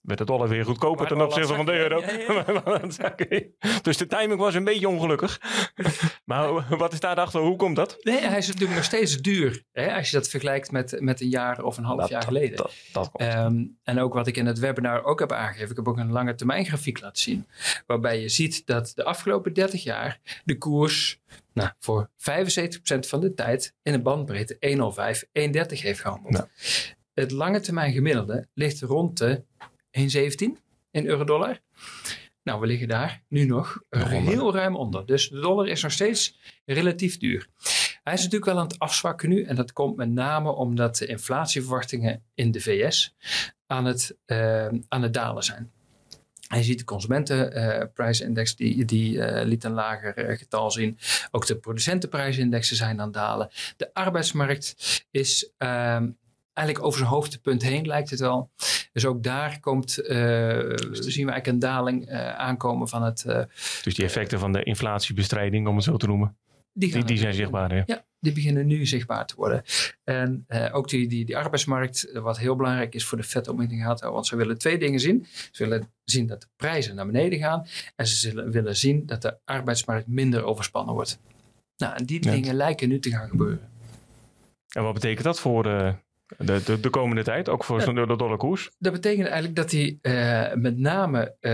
werd 0.00 0.18
de 0.18 0.24
dollar 0.24 0.48
weer 0.48 0.64
goedkoper 0.64 1.06
ten 1.06 1.20
opzichte 1.20 1.54
van 1.54 1.66
de 1.66 1.72
euro. 1.72 2.00
dus 3.82 3.96
de 3.96 4.06
timing 4.06 4.40
was 4.40 4.54
een 4.54 4.64
beetje 4.64 4.88
ongelukkig. 4.88 5.40
maar 6.24 6.76
wat 6.78 6.92
is 6.92 7.00
daarachter? 7.00 7.40
Hoe 7.40 7.56
komt 7.56 7.76
dat? 7.76 7.96
Nee, 8.00 8.20
hij 8.20 8.38
is 8.38 8.46
natuurlijk 8.46 8.74
nog 8.74 8.84
steeds 8.84 9.16
duur. 9.16 9.62
Hè, 9.72 9.94
als 9.94 10.10
je 10.10 10.16
dat 10.16 10.28
vergelijkt 10.28 10.70
met, 10.70 10.96
met 11.00 11.20
een 11.20 11.28
jaar 11.28 11.62
of 11.62 11.76
een 11.76 11.84
half 11.84 12.00
Dat- 12.00 12.08
jaar 12.08 12.22
geleden. 12.22 12.70
Dat. 12.92 13.10
Ehm, 13.12 13.64
en 13.82 13.98
ook 13.98 14.14
wat 14.14 14.26
ik 14.26 14.36
in 14.36 14.46
het 14.46 14.58
webinar 14.58 15.04
ook 15.04 15.20
heb 15.20 15.32
aangegeven. 15.32 15.70
Ik 15.70 15.76
heb 15.76 15.88
ook 15.88 15.98
een 15.98 16.12
lange 16.12 16.34
termijn 16.34 16.64
grafiek 16.64 17.00
laten 17.00 17.22
zien. 17.22 17.46
Waarbij 17.86 18.20
je 18.20 18.28
ziet 18.28 18.66
dat 18.66 18.92
de 18.94 19.04
afgelopen 19.04 19.52
30 19.52 19.82
jaar 19.82 20.20
de 20.44 20.58
koers 20.58 21.20
nou, 21.52 21.70
voor 21.78 22.10
75% 22.16 23.06
van 23.06 23.20
de 23.20 23.34
tijd 23.34 23.74
in 23.82 23.94
een 23.94 24.02
bandbreedte 24.02 24.56
105, 24.60 25.24
130 25.32 25.82
heeft 25.82 26.00
gehandeld. 26.00 26.48
Het 27.14 27.30
lange 27.30 27.60
termijn 27.60 27.92
gemiddelde 27.92 28.48
ligt 28.54 28.80
rond 28.80 29.18
de 29.18 29.44
117 29.90 30.58
in 30.90 31.06
euro-dollar. 31.06 31.60
Nou, 32.42 32.60
we 32.60 32.66
liggen 32.66 32.88
daar 32.88 33.22
nu 33.28 33.44
nog 33.44 33.82
heel 33.88 34.54
ruim 34.54 34.76
onder. 34.76 35.06
Dus 35.06 35.28
de 35.28 35.40
dollar 35.40 35.68
is 35.68 35.82
nog 35.82 35.92
steeds 35.92 36.38
relatief 36.64 37.18
duur. 37.18 37.48
Hij 38.02 38.12
is 38.12 38.18
natuurlijk 38.22 38.44
wel 38.44 38.58
aan 38.58 38.68
het 38.68 38.78
afzwakken 38.78 39.28
nu. 39.28 39.42
En 39.42 39.56
dat 39.56 39.72
komt 39.72 39.96
met 39.96 40.10
name 40.10 40.50
omdat 40.50 40.96
de 40.96 41.06
inflatieverwachtingen 41.06 42.22
in 42.34 42.50
de 42.50 42.60
VS 42.60 43.14
aan 43.66 43.84
het, 43.84 44.16
eh, 44.24 44.66
aan 44.88 45.02
het 45.02 45.14
dalen 45.14 45.42
zijn. 45.42 45.70
En 46.48 46.58
je 46.58 46.64
ziet 46.64 46.78
de 46.78 46.84
consumentenprijsindex, 46.84 48.56
die, 48.56 48.84
die 48.84 49.24
eh, 49.24 49.46
liet 49.46 49.64
een 49.64 49.72
lager 49.72 50.16
eh, 50.16 50.38
getal 50.38 50.70
zien. 50.70 50.98
Ook 51.30 51.46
de 51.46 51.56
producentenprijsindexen 51.56 52.76
zijn 52.76 53.00
aan 53.00 53.04
het 53.04 53.14
dalen. 53.14 53.50
De 53.76 53.94
arbeidsmarkt 53.94 54.74
is 55.10 55.52
ehm, 55.58 56.10
eigenlijk 56.60 56.86
over 56.86 56.98
zijn 56.98 57.10
hoogtepunt 57.10 57.62
heen, 57.62 57.86
lijkt 57.86 58.10
het 58.10 58.20
wel. 58.20 58.50
Dus 58.92 59.06
ook 59.06 59.22
daar 59.22 59.60
komt, 59.60 59.98
eh, 59.98 60.18
zien 60.90 61.26
we 61.26 61.32
eigenlijk 61.32 61.46
een 61.46 61.58
daling 61.58 62.06
eh, 62.06 62.34
aankomen 62.34 62.88
van 62.88 63.02
het... 63.02 63.24
eh, 63.24 63.42
dus 63.82 63.94
die 63.94 64.04
effecten 64.04 64.38
van 64.38 64.52
de 64.52 64.62
inflatiebestrijding, 64.62 65.68
om 65.68 65.74
het 65.74 65.84
zo 65.84 65.96
te 65.96 66.06
noemen, 66.06 66.36
die, 66.72 66.92
die, 66.92 67.04
die 67.04 67.18
zijn 67.18 67.34
zichtbaar. 67.34 67.74
Ja. 67.74 67.82
Ja, 67.86 68.04
die 68.18 68.32
beginnen 68.32 68.66
nu 68.66 68.86
zichtbaar 68.86 69.26
te 69.26 69.34
worden. 69.36 69.62
En 70.04 70.46
ook 70.72 70.88
die, 70.88 71.08
die, 71.08 71.24
die 71.24 71.36
arbeidsmarkt, 71.36 72.10
wat 72.12 72.38
heel 72.38 72.56
belangrijk 72.56 72.94
is 72.94 73.04
voor 73.04 73.18
de 73.18 73.24
vet 73.24 73.48
om 73.48 73.60
in 73.60 73.68
de 73.68 73.76
gaten 73.76 73.96
te 73.96 74.04
houden. 74.04 74.12
Want 74.12 74.26
ze 74.26 74.36
willen 74.36 74.58
twee 74.58 74.78
dingen 74.78 75.00
zien. 75.00 75.26
Ze 75.50 75.64
willen 75.68 75.92
zien 76.04 76.26
dat 76.26 76.40
de 76.40 76.48
prijzen 76.56 76.94
naar 76.94 77.06
beneden 77.06 77.38
gaan. 77.38 77.66
En 77.96 78.06
ze 78.06 78.16
zullen, 78.16 78.50
willen 78.50 78.76
zien 78.76 79.06
dat 79.06 79.22
de 79.22 79.38
arbeidsmarkt 79.44 80.06
minder 80.06 80.44
overspannen 80.44 80.94
wordt. 80.94 81.20
Nou, 81.76 81.96
en 81.96 82.04
die 82.04 82.20
dingen 82.20 82.54
lijken 82.54 82.88
nu 82.88 82.98
te 82.98 83.10
gaan 83.10 83.28
gebeuren. 83.28 83.68
En 84.70 84.82
wat 84.82 84.94
betekent 84.94 85.24
dat 85.24 85.40
voor 85.40 85.66
eh, 85.66 85.92
de, 86.38 86.62
de, 86.64 86.80
de 86.80 86.90
komende 86.90 87.22
tijd? 87.22 87.48
Ook 87.48 87.64
voor 87.64 87.80
zo'n 87.82 87.94
de 87.94 88.16
dollar 88.16 88.36
koers? 88.36 88.70
Dat 88.78 88.92
betekent 88.92 89.26
eigenlijk 89.26 89.56
dat 89.56 89.70
die 89.70 89.98
eh, 90.02 90.54
met 90.54 90.78
name, 90.78 91.34
eh, 91.40 91.50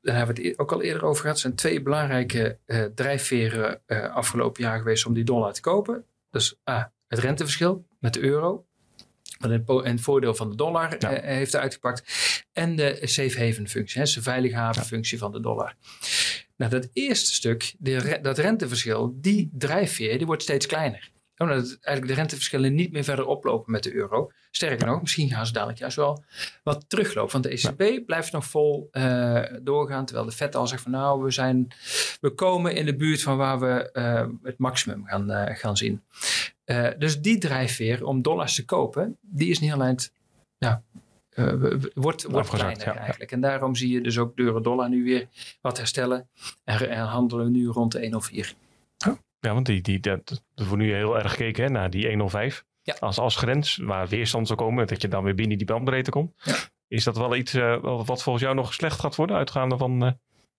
daar 0.00 0.16
hebben 0.16 0.34
we 0.34 0.42
het 0.42 0.52
e- 0.52 0.54
ook 0.56 0.72
al 0.72 0.82
eerder 0.82 1.04
over 1.04 1.22
gehad, 1.22 1.38
zijn 1.38 1.54
twee 1.54 1.82
belangrijke 1.82 2.58
eh, 2.66 2.82
drijfveren 2.94 3.80
afgelopen 4.12 4.62
jaar 4.62 4.78
geweest 4.78 5.06
om 5.06 5.14
die 5.14 5.24
dollar 5.24 5.52
te 5.52 5.60
kopen. 5.60 6.04
Dus 6.30 6.58
A, 6.70 6.92
het 7.08 7.18
renteverschil 7.18 7.86
met 7.98 8.14
de 8.14 8.20
euro. 8.20 8.64
Wat 9.38 9.50
een, 9.50 9.64
een 9.66 10.00
voordeel 10.00 10.34
van 10.34 10.50
de 10.50 10.56
dollar 10.56 10.96
Ja. 10.98 11.20
heeft 11.20 11.56
uitgepakt. 11.56 12.02
En 12.52 12.76
de 12.76 12.98
safe 13.02 13.44
haven 13.44 13.68
functie, 13.68 14.00
hè, 14.00 14.06
de 14.14 14.22
veilige 14.22 14.56
havenfunctie 14.56 15.18
van 15.18 15.32
de 15.32 15.40
dollar. 15.40 15.74
Nou, 16.56 16.70
dat 16.70 16.88
eerste 16.92 17.34
stuk, 17.34 17.74
de 17.78 18.18
dat 18.22 18.38
renteverschil, 18.38 19.14
die 19.20 19.50
drijfveer, 19.52 20.16
die 20.18 20.26
wordt 20.26 20.42
steeds 20.42 20.66
kleiner. 20.66 21.10
Omdat 21.36 21.56
het 21.56 21.78
eigenlijk 21.80 22.06
de 22.06 22.20
renteverschillen 22.20 22.74
niet 22.74 22.92
meer 22.92 23.04
verder 23.04 23.26
oplopen 23.26 23.72
met 23.72 23.82
de 23.82 23.94
euro. 23.94 24.30
Sterker 24.50 24.86
nog, 24.86 25.00
misschien 25.00 25.30
gaan 25.30 25.46
ze 25.46 25.52
dadelijk 25.52 25.78
juist 25.78 25.96
wel 25.96 26.24
wat 26.62 26.84
teruglopen. 26.88 27.32
Want 27.32 27.44
de 27.44 27.50
ECB 27.50 28.06
blijft 28.06 28.32
nog 28.32 28.44
vol 28.44 28.88
uh, 28.92 29.42
doorgaan. 29.62 30.04
Terwijl 30.04 30.26
de 30.26 30.32
Fed 30.32 30.54
al 30.54 30.66
zegt 30.66 30.82
van 30.82 30.90
nou, 30.90 31.22
we, 31.22 31.30
zijn, 31.30 31.68
we 32.20 32.30
komen 32.30 32.74
in 32.74 32.86
de 32.86 32.96
buurt 32.96 33.22
van 33.22 33.36
waar 33.36 33.60
we 33.60 33.90
uh, 33.92 34.26
het 34.42 34.58
maximum 34.58 35.06
gaan, 35.06 35.30
uh, 35.30 35.44
gaan 35.46 35.76
zien. 35.76 36.02
dus 36.98 37.20
die 37.20 37.38
drijfveer 37.38 38.06
om 38.06 38.22
dollars 38.22 38.54
te 38.54 38.64
kopen, 38.64 39.18
die 39.20 39.50
is 39.50 39.60
niet 39.60 39.72
alleen 39.72 39.98
ja, 40.58 40.82
wordt, 41.94 42.22
wordt 42.22 42.48
kleiner 42.48 42.86
ja. 42.86 42.96
eigenlijk. 42.96 43.32
En 43.32 43.40
daarom 43.40 43.74
zie 43.74 43.92
je 43.92 44.00
dus 44.00 44.18
ook 44.18 44.36
de 44.36 44.42
euro-dollar 44.42 44.88
nu 44.88 45.04
weer 45.04 45.28
wat 45.60 45.76
herstellen. 45.76 46.28
En, 46.64 46.90
en 46.90 47.04
handelen 47.04 47.44
we 47.44 47.50
nu 47.50 47.66
rond 47.66 47.92
de 47.92 48.20
1,04. 48.54 48.63
Ja, 49.44 49.54
want 49.54 49.66
die, 49.66 49.80
die, 49.80 50.00
dat, 50.00 50.42
wordt 50.54 50.76
nu 50.76 50.94
heel 50.94 51.18
erg 51.18 51.30
gekeken 51.30 51.64
hè, 51.64 51.70
naar 51.70 51.90
die 51.90 52.08
105. 52.08 52.64
Ja. 52.82 52.96
Als, 52.98 53.18
als 53.18 53.36
grens 53.36 53.76
waar 53.76 54.08
weerstand 54.08 54.46
zou 54.46 54.58
komen, 54.58 54.86
dat 54.86 55.02
je 55.02 55.08
dan 55.08 55.24
weer 55.24 55.34
binnen 55.34 55.58
die 55.58 55.66
bandbreedte 55.66 56.10
komt. 56.10 56.32
Ja. 56.42 56.56
Is 56.88 57.04
dat 57.04 57.16
wel 57.16 57.36
iets 57.36 57.54
uh, 57.54 57.82
wat 57.82 58.22
volgens 58.22 58.44
jou 58.44 58.54
nog 58.54 58.74
slecht 58.74 59.00
gaat 59.00 59.16
worden, 59.16 59.36
uitgaande 59.36 59.76
van 59.76 60.04
uh, 60.04 60.10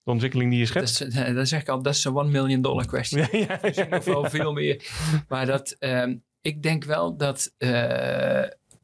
de 0.02 0.10
ontwikkeling 0.10 0.50
die 0.50 0.66
je? 0.66 0.72
Dat, 0.72 0.82
is, 0.82 0.98
dat 1.34 1.48
zeg 1.48 1.60
ik 1.60 1.68
al, 1.68 1.82
dat 1.82 1.94
is 1.94 2.04
een 2.04 2.16
one 2.16 2.30
million 2.30 2.60
dollar 2.60 2.86
question. 2.86 3.20
Ja, 3.30 3.38
ja, 3.38 3.58
ja, 3.62 3.70
ja. 3.74 3.86
Nog 3.88 4.04
wel 4.04 4.30
veel 4.30 4.52
meer. 4.52 4.90
Maar 5.28 5.46
dat, 5.46 5.76
um, 5.78 6.24
ik 6.40 6.62
denk 6.62 6.84
wel 6.84 7.16
dat 7.16 7.54
uh, 7.58 8.42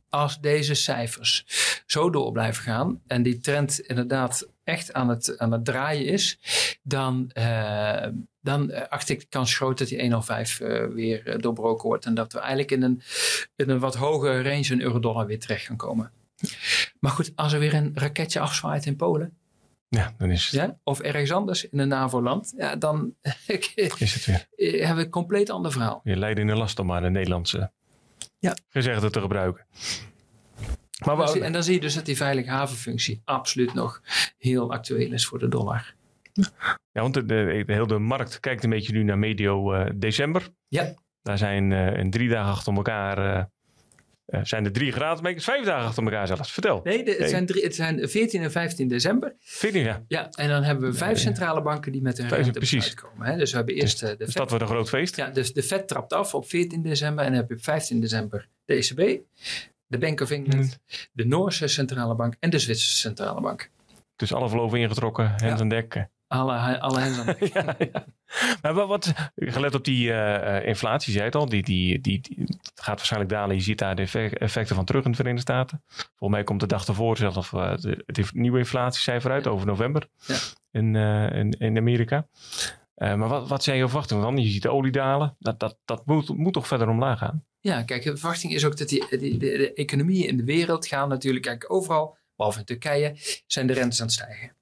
als 0.09 0.41
deze 0.41 0.75
cijfers 0.75 1.45
zo 1.87 2.11
door 2.11 2.33
blijven 2.33 2.63
gaan 2.63 3.03
en 3.07 3.23
die 3.23 3.39
trend 3.39 3.81
inderdaad 3.81 4.49
echt 4.65 4.93
aan 4.93 5.09
het, 5.09 5.39
aan 5.39 5.53
het 5.53 5.65
draaien 5.65 6.07
is, 6.07 6.39
dan, 6.83 7.31
uh, 7.39 8.07
dan 8.41 8.89
acht 8.89 9.09
ik 9.09 9.21
de 9.21 9.27
kans 9.29 9.57
groot 9.57 9.79
dat 9.79 9.89
die 9.89 10.01
105 10.01 10.61
uh, 10.61 10.87
weer 10.87 11.27
uh, 11.27 11.39
doorbroken 11.39 11.89
wordt. 11.89 12.05
En 12.05 12.15
dat 12.15 12.33
we 12.33 12.39
eigenlijk 12.39 12.71
in 12.71 12.83
een, 12.83 13.03
in 13.57 13.71
een 13.71 13.79
wat 13.79 13.95
hogere 13.95 14.43
range 14.43 14.73
een 14.73 14.83
euro-dollar 14.83 15.27
weer 15.27 15.41
terecht 15.41 15.67
gaan 15.67 15.77
komen. 15.77 16.13
Maar 17.01 17.11
goed, 17.11 17.33
als 17.35 17.53
er 17.53 17.59
weer 17.59 17.75
een 17.75 17.93
raketje 17.95 18.41
afzwaait 18.41 18.87
in 18.87 18.97
Polen. 18.97 19.37
Ja, 19.89 20.15
dan 20.19 20.31
is 20.31 20.45
het. 20.45 20.53
Ja, 20.53 20.79
of 20.85 21.01
ergens 21.01 21.33
anders 21.33 21.69
in 21.69 21.79
een 21.79 21.89
NAVO-land. 21.89 22.55
Ja, 22.57 22.77
dan 22.77 23.15
is 23.99 24.15
het 24.15 24.25
weer. 24.25 24.47
hebben 24.79 24.97
we 24.97 25.05
een 25.05 25.11
compleet 25.11 25.51
ander 25.51 25.73
verhaal. 25.73 26.01
Je 26.05 26.17
leidt 26.17 26.39
in 26.39 26.47
de 26.47 26.57
last 26.57 26.79
om 26.79 26.87
maar 26.87 27.01
de 27.01 27.11
Nederlandse 27.11 27.73
ja. 28.39 28.57
gezegde 28.69 29.11
te 29.11 29.21
gebruiken. 29.21 29.67
Maar 31.05 31.17
we, 31.17 31.41
en 31.41 31.53
dan 31.53 31.63
zie 31.63 31.75
je 31.75 31.81
dus 31.81 31.95
dat 31.95 32.07
die 32.07 32.17
veilige 32.17 32.51
havenfunctie 32.51 33.23
absoluut 33.25 33.75
nog 33.75 34.03
heel 34.39 34.73
actueel 34.73 35.13
is 35.13 35.27
voor 35.27 35.39
de 35.39 35.49
dollar. 35.49 35.95
Ja, 36.93 37.01
want 37.01 37.15
de, 37.15 37.25
de, 37.25 37.63
de 37.67 37.73
hele 37.73 37.99
markt 37.99 38.41
kijkt 38.41 38.65
een 38.65 38.71
beetje 38.71 38.93
nu 38.93 39.03
naar 39.03 39.19
medio 39.19 39.75
uh, 39.75 39.87
december. 39.95 40.49
Ja. 40.69 40.95
Daar 41.23 41.39
zijn 41.39 41.71
uh, 41.71 41.99
in 41.99 42.11
drie 42.11 42.29
dagen 42.29 42.53
achter 42.53 42.75
elkaar 42.75 43.37
uh, 43.37 43.45
uh, 44.27 44.41
zijn 44.45 44.65
er 44.65 44.73
drie 44.73 44.93
graadmeters, 44.93 45.45
vijf 45.45 45.65
dagen 45.65 45.87
achter 45.87 46.03
elkaar 46.03 46.27
zelfs. 46.27 46.53
Vertel. 46.53 46.81
Nee, 46.85 47.05
de, 47.05 47.11
het, 47.11 47.19
nee. 47.19 47.29
Zijn 47.29 47.47
drie, 47.47 47.63
het 47.63 47.75
zijn 47.75 48.09
14 48.09 48.43
en 48.43 48.51
15 48.51 48.89
december. 48.89 49.35
14, 49.39 49.83
ja. 49.83 50.05
Ja, 50.09 50.31
en 50.31 50.49
dan 50.49 50.63
hebben 50.63 50.91
we 50.91 50.97
vijf 50.97 51.19
centrale 51.19 51.63
banken 51.63 51.93
die 51.93 52.03
met 52.03 52.19
een 52.19 52.29
rente 52.29 52.79
uitkomen. 52.81 53.27
Hè? 53.27 53.37
Dus 53.37 53.51
we 53.51 53.57
hebben 53.57 53.75
eerst 53.75 54.01
dus, 54.01 54.11
de 54.11 54.17
dus 54.17 54.27
Fed. 54.27 54.37
dat 54.37 54.49
wordt 54.49 54.65
een 54.65 54.71
groot 54.71 54.89
feest. 54.89 55.17
Ja, 55.17 55.31
dus 55.31 55.53
de 55.53 55.63
Fed 55.63 55.89
trapt 55.89 56.13
af 56.13 56.35
op 56.35 56.49
14 56.49 56.83
december 56.83 57.25
en 57.25 57.31
dan 57.31 57.41
heb 57.41 57.49
je 57.49 57.55
op 57.55 57.63
15 57.63 58.01
december 58.01 58.49
de 58.65 58.75
ECB 58.75 59.21
de 59.93 59.99
Bank 59.99 60.21
of 60.21 60.31
England, 60.31 60.79
mm. 60.81 60.97
de 61.13 61.27
Noorse 61.27 61.67
centrale 61.69 62.15
bank 62.15 62.37
en 62.41 62.51
de 62.51 62.59
Zwitserse 62.59 62.97
centrale 62.97 63.41
bank. 63.41 63.71
Dus 64.17 64.33
alle 64.33 64.49
verloven 64.49 64.81
ingetrokken, 64.81 65.29
hens 65.29 65.43
ja. 65.43 65.59
aan 65.59 65.69
dek. 65.69 66.07
Alle, 66.27 66.81
alle 66.81 67.01
hens 67.01 67.19
aan 67.19 67.27
dek. 67.39 67.53
ja, 67.53 67.75
ja. 67.79 68.05
Maar 68.63 68.87
wat, 68.87 69.13
gelet 69.35 69.75
op 69.75 69.85
die 69.85 70.09
uh, 70.09 70.67
inflatie, 70.67 71.13
zei 71.13 71.25
het 71.25 71.35
al, 71.35 71.49
die, 71.49 71.63
die, 71.63 72.01
die, 72.01 72.47
gaat 72.75 72.97
waarschijnlijk 72.97 73.33
dalen. 73.33 73.57
Je 73.57 73.63
ziet 73.63 73.79
daar 73.79 73.95
de 73.95 74.31
effecten 74.39 74.77
van 74.77 74.85
terug 74.85 75.05
in 75.05 75.11
de 75.11 75.17
Verenigde 75.17 75.53
Staten. 75.53 75.83
Volgens 75.87 76.31
mij 76.31 76.45
komt 76.45 76.61
de 76.61 76.67
dag 76.67 76.87
ervoor 76.87 77.17
zelf 77.17 77.53
uh, 77.53 77.77
de, 77.77 78.03
het 78.07 78.35
nieuwe 78.35 78.59
inflatiecijfer 78.59 79.31
uit 79.31 79.47
over 79.47 79.67
november 79.67 80.09
in, 80.71 80.97
in, 80.97 81.51
in 81.51 81.77
Amerika. 81.77 82.27
Maar 82.95 83.29
wat, 83.29 83.49
wat 83.49 83.63
zijn 83.63 83.77
je 83.77 83.85
verwachtingen 83.85 84.23
dan? 84.23 84.37
Je 84.37 84.49
ziet 84.49 84.63
de 84.63 84.71
olie 84.71 84.93
dalen. 84.93 85.37
Dat, 85.39 85.61
dat, 85.61 85.79
dat 85.85 86.07
moet, 86.07 86.37
moet 86.37 86.53
toch 86.53 86.67
verder 86.67 86.89
omlaag 86.89 87.19
gaan? 87.19 87.45
Ja, 87.63 87.83
kijk, 87.83 88.03
de 88.03 88.17
verwachting 88.17 88.53
is 88.55 88.65
ook 88.65 88.77
dat 88.77 88.89
die, 88.89 89.19
die 89.19 89.39
de, 89.39 89.57
de, 89.57 89.73
economieën 89.73 90.29
in 90.29 90.37
de 90.37 90.45
wereld 90.45 90.87
gaan 90.87 91.09
natuurlijk, 91.09 91.45
kijk, 91.45 91.73
overal, 91.73 92.17
behalve 92.37 92.59
in 92.59 92.65
Turkije, 92.65 93.17
zijn 93.47 93.67
de 93.67 93.73
rentes 93.73 94.01
aan 94.01 94.07
het 94.07 94.15
stijgen. 94.15 94.57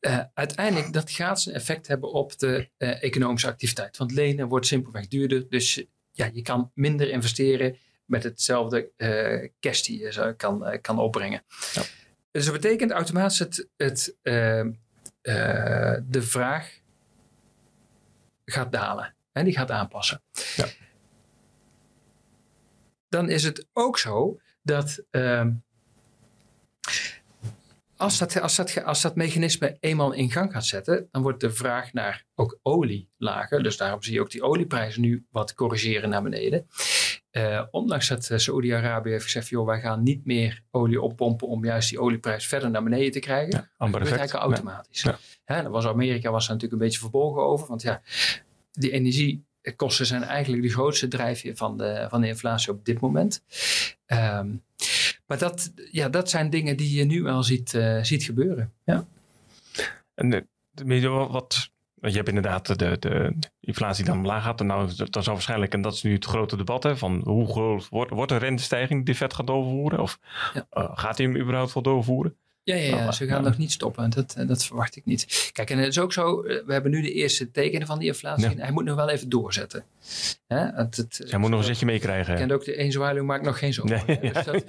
Uh, 0.00 0.20
uiteindelijk, 0.34 0.92
dat 0.92 1.10
gaat 1.10 1.40
zijn 1.40 1.54
effect 1.54 1.86
hebben 1.86 2.12
op 2.12 2.38
de 2.38 2.70
uh, 2.78 3.02
economische 3.02 3.48
activiteit. 3.48 3.96
Want 3.96 4.12
lenen 4.12 4.48
wordt 4.48 4.66
simpelweg 4.66 5.08
duurder. 5.08 5.48
Dus 5.48 5.84
ja, 6.12 6.30
je 6.32 6.42
kan 6.42 6.70
minder 6.74 7.10
investeren 7.10 7.76
met 8.04 8.22
hetzelfde 8.22 8.90
uh, 8.96 9.48
cash 9.60 9.80
die 9.82 9.98
je 9.98 10.34
kan, 10.36 10.78
kan 10.80 10.98
opbrengen. 10.98 11.42
Ja. 11.72 11.82
Dus 12.30 12.44
dat 12.44 12.54
betekent 12.54 12.90
automatisch 12.90 13.38
het, 13.38 13.68
het, 13.76 14.16
de 16.06 16.22
vraag 16.22 16.80
gaat 18.44 18.72
dalen. 18.72 19.14
En 19.32 19.44
die 19.44 19.54
gaat 19.54 19.70
aanpassen. 19.70 20.22
Ja. 20.56 20.66
Dan 23.10 23.28
is 23.28 23.44
het 23.44 23.66
ook 23.72 23.98
zo 23.98 24.40
dat 24.62 25.02
uh, 25.10 25.46
als, 27.96 28.18
dat, 28.18 28.40
als, 28.40 28.56
dat, 28.56 28.84
als 28.84 29.02
dat 29.02 29.16
mechanisme 29.16 29.76
eenmaal 29.80 30.12
in 30.12 30.30
gang 30.30 30.52
gaat 30.52 30.66
zetten, 30.66 31.08
dan 31.10 31.22
wordt 31.22 31.40
de 31.40 31.50
vraag 31.50 31.92
naar 31.92 32.24
ook 32.34 32.58
olie 32.62 33.08
lager. 33.16 33.62
Dus 33.62 33.76
daarom 33.76 34.02
zie 34.02 34.12
je 34.12 34.20
ook 34.20 34.30
die 34.30 34.42
olieprijzen 34.42 35.00
nu 35.00 35.26
wat 35.30 35.54
corrigeren 35.54 36.08
naar 36.08 36.22
beneden. 36.22 36.66
Uh, 37.32 37.62
ondanks 37.70 38.08
dat 38.08 38.28
uh, 38.30 38.38
Saoedi-Arabië 38.38 39.10
heeft 39.10 39.24
gezegd, 39.24 39.48
joh, 39.48 39.66
wij 39.66 39.80
gaan 39.80 40.02
niet 40.02 40.24
meer 40.24 40.62
olie 40.70 41.00
oppompen 41.00 41.48
om 41.48 41.64
juist 41.64 41.88
die 41.88 42.00
olieprijs 42.00 42.46
verder 42.46 42.70
naar 42.70 42.82
beneden 42.82 43.12
te 43.12 43.18
krijgen. 43.18 43.50
Ja, 43.50 43.68
dat 43.78 43.88
gebeurt 43.88 44.18
eigenlijk 44.18 44.44
automatisch. 44.44 45.02
Ja. 45.02 45.18
Ja. 45.46 45.70
was 45.70 45.86
Amerika 45.86 46.30
was 46.30 46.44
er 46.44 46.52
natuurlijk 46.52 46.80
een 46.80 46.86
beetje 46.86 47.00
verbolgen 47.00 47.42
over, 47.42 47.66
want 47.66 47.82
ja, 47.82 48.02
die 48.72 49.44
energiekosten 49.70 50.06
zijn 50.06 50.22
eigenlijk 50.22 50.62
de 50.62 50.68
grootste 50.68 51.08
drijfveer 51.08 51.56
van 51.56 51.76
de, 51.76 52.06
van 52.10 52.20
de 52.20 52.26
inflatie 52.26 52.72
op 52.72 52.84
dit 52.84 53.00
moment. 53.00 53.42
Um, 54.06 54.62
maar 55.26 55.38
dat, 55.38 55.72
ja, 55.90 56.08
dat 56.08 56.30
zijn 56.30 56.50
dingen 56.50 56.76
die 56.76 56.98
je 56.98 57.04
nu 57.04 57.26
al 57.26 57.42
ziet, 57.42 57.72
uh, 57.74 58.02
ziet 58.02 58.22
gebeuren. 58.22 58.72
Ja. 58.84 59.06
En 60.14 60.48
je 60.74 61.08
wat, 61.08 61.70
je 61.94 62.10
hebt 62.10 62.28
inderdaad 62.28 62.66
de, 62.66 62.74
de, 62.76 62.98
de 62.98 63.34
inflatie 63.60 64.04
dan 64.04 64.16
omlaag 64.16 64.42
gaat. 64.42 64.60
En 64.60 64.66
nou, 64.66 64.90
dan 65.10 65.22
zal 65.22 65.32
waarschijnlijk, 65.32 65.72
en 65.72 65.82
dat 65.82 65.92
is 65.94 66.02
nu 66.02 66.12
het 66.12 66.24
grote 66.24 66.56
debat, 66.56 66.82
hè, 66.82 66.96
van 66.96 67.20
hoe 67.24 67.46
groot 67.46 67.88
wordt, 67.88 68.10
wordt 68.10 68.32
een 68.32 68.38
rentestijging 68.38 69.06
die 69.06 69.16
vet 69.16 69.34
gaat 69.34 69.46
doorvoeren? 69.46 70.00
Of 70.00 70.18
ja. 70.54 70.66
uh, 70.72 70.90
gaat 70.94 71.18
hij 71.18 71.26
hem 71.26 71.36
überhaupt 71.36 71.74
wel 71.74 71.82
doorvoeren? 71.82 72.36
Ja, 72.70 72.76
ja, 72.76 72.96
ja, 72.96 73.12
ze 73.12 73.26
gaan 73.26 73.42
nog 73.42 73.58
niet 73.58 73.72
stoppen. 73.72 74.10
Dat, 74.10 74.34
eh, 74.34 74.46
dat 74.46 74.64
verwacht 74.64 74.96
ik 74.96 75.04
niet. 75.04 75.50
Kijk, 75.52 75.70
en 75.70 75.78
het 75.78 75.88
is 75.88 75.98
ook 75.98 76.12
zo, 76.12 76.42
eh, 76.42 76.66
we 76.66 76.72
hebben 76.72 76.90
nu 76.90 77.02
de 77.02 77.12
eerste 77.12 77.50
tekenen 77.50 77.86
van 77.86 77.98
die 77.98 78.08
inflatie. 78.08 78.60
Hij 78.60 78.70
moet 78.70 78.84
nog 78.84 78.96
wel 78.96 79.08
even 79.08 79.28
doorzetten. 79.28 79.84
Hè? 80.46 80.58
Het, 80.58 80.96
het, 80.96 81.24
Hij 81.28 81.38
moet 81.38 81.50
nog 81.50 81.58
een 81.58 81.66
zetje 81.66 81.86
meekrijgen. 81.86 82.36
Ken 82.36 82.50
ook 82.50 82.64
de 82.64 82.90
zwaluw 82.90 83.24
maakt 83.24 83.44
nog 83.44 83.58
geen 83.58 83.72
zomer. 83.72 84.02
Nee, 84.06 84.32
dus, 84.32 84.44
dat, 84.44 84.64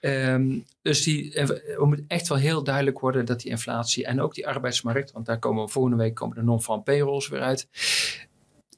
um, 0.00 0.64
dus 0.82 1.02
die, 1.02 1.32
we 1.32 1.84
moet 1.86 2.00
echt 2.06 2.28
wel 2.28 2.38
heel 2.38 2.64
duidelijk 2.64 2.98
worden 2.98 3.24
dat 3.24 3.40
die 3.40 3.50
inflatie 3.50 4.06
en 4.06 4.20
ook 4.20 4.34
die 4.34 4.46
arbeidsmarkt, 4.46 5.12
want 5.12 5.26
daar 5.26 5.38
komen 5.38 5.64
we 5.64 5.70
volgende 5.70 5.96
week 5.96 6.14
komen 6.14 6.36
de 6.36 6.42
non-farm 6.42 6.82
payrolls 6.82 7.28
weer 7.28 7.40
uit 7.40 7.68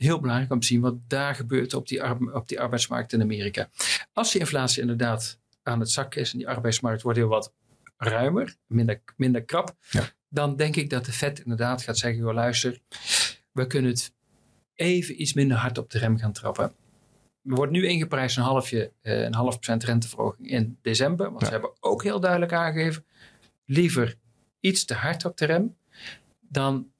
heel 0.02 0.21
belangrijk 0.21 0.52
om 0.52 0.61
te 0.61 0.67
zien 0.67 0.81
wat 0.81 0.95
daar 1.09 1.35
gebeurt 1.35 1.75
op 1.75 1.88
die, 1.88 2.02
op 2.35 2.49
die 2.49 2.61
arbeidsmarkt 2.61 3.12
in 3.12 3.23
Amerika. 3.23 3.69
Als 4.12 4.33
die 4.33 4.41
inflatie 4.41 4.81
inderdaad 4.81 5.38
aan 5.62 5.81
het 5.81 5.91
zakken 5.91 6.21
is 6.21 6.33
en 6.33 6.38
die 6.38 6.49
arbeidsmarkt 6.49 7.02
wordt 7.02 7.19
heel 7.19 7.29
wat 7.29 7.52
ruimer, 8.04 8.56
minder, 8.66 9.00
minder 9.16 9.44
krap, 9.44 9.76
ja. 9.90 10.04
dan 10.28 10.56
denk 10.56 10.76
ik 10.76 10.90
dat 10.90 11.04
de 11.04 11.12
Fed 11.12 11.38
inderdaad 11.38 11.82
gaat 11.82 11.99
zeggen: 11.99 12.21
joh, 12.21 12.35
luister, 12.35 12.80
we 13.52 13.66
kunnen 13.66 13.90
het 13.90 14.12
even 14.75 15.23
iets 15.23 15.32
minder 15.32 15.56
hard 15.56 15.78
op 15.78 15.90
de 15.90 15.99
rem 15.99 16.18
gaan 16.18 16.32
trappen. 16.32 16.64
Er 17.44 17.54
wordt 17.54 17.73
nu 17.73 17.87
ingeprijsd 17.87 18.37
een, 18.37 18.42
halfje, 18.42 18.92
uh, 19.02 19.21
een 19.21 19.35
half 19.35 19.54
procent 19.54 19.85
renteverhoging 19.85 20.50
in 20.50 20.78
december. 20.82 21.26
Want 21.26 21.40
ja. 21.40 21.47
ze 21.47 21.52
hebben 21.52 21.71
ook 21.80 22.02
heel 22.02 22.21
duidelijk 22.21 22.52
aangegeven: 22.52 23.04
liever 23.64 24.16
iets 24.61 24.85
te 24.85 24.94
hard 24.94 25.25
op 25.25 25.37
de 25.37 25.44
rem 25.44 25.76
dan 26.40 26.90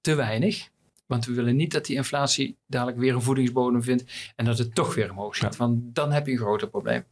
te 0.00 0.14
weinig. 0.14 0.68
Want 1.06 1.26
we 1.26 1.32
willen 1.32 1.56
niet 1.56 1.72
dat 1.72 1.84
die 1.84 1.96
inflatie 1.96 2.56
dadelijk 2.66 2.98
weer 2.98 3.14
een 3.14 3.22
voedingsbodem 3.22 3.82
vindt 3.82 4.32
en 4.36 4.44
dat 4.44 4.58
het 4.58 4.74
toch 4.74 4.94
weer 4.94 5.10
omhoog 5.10 5.36
zit. 5.36 5.52
Ja. 5.52 5.58
Want 5.58 5.94
dan 5.94 6.12
heb 6.12 6.26
je 6.26 6.32
een 6.32 6.38
groter 6.38 6.68
probleem. 6.68 7.04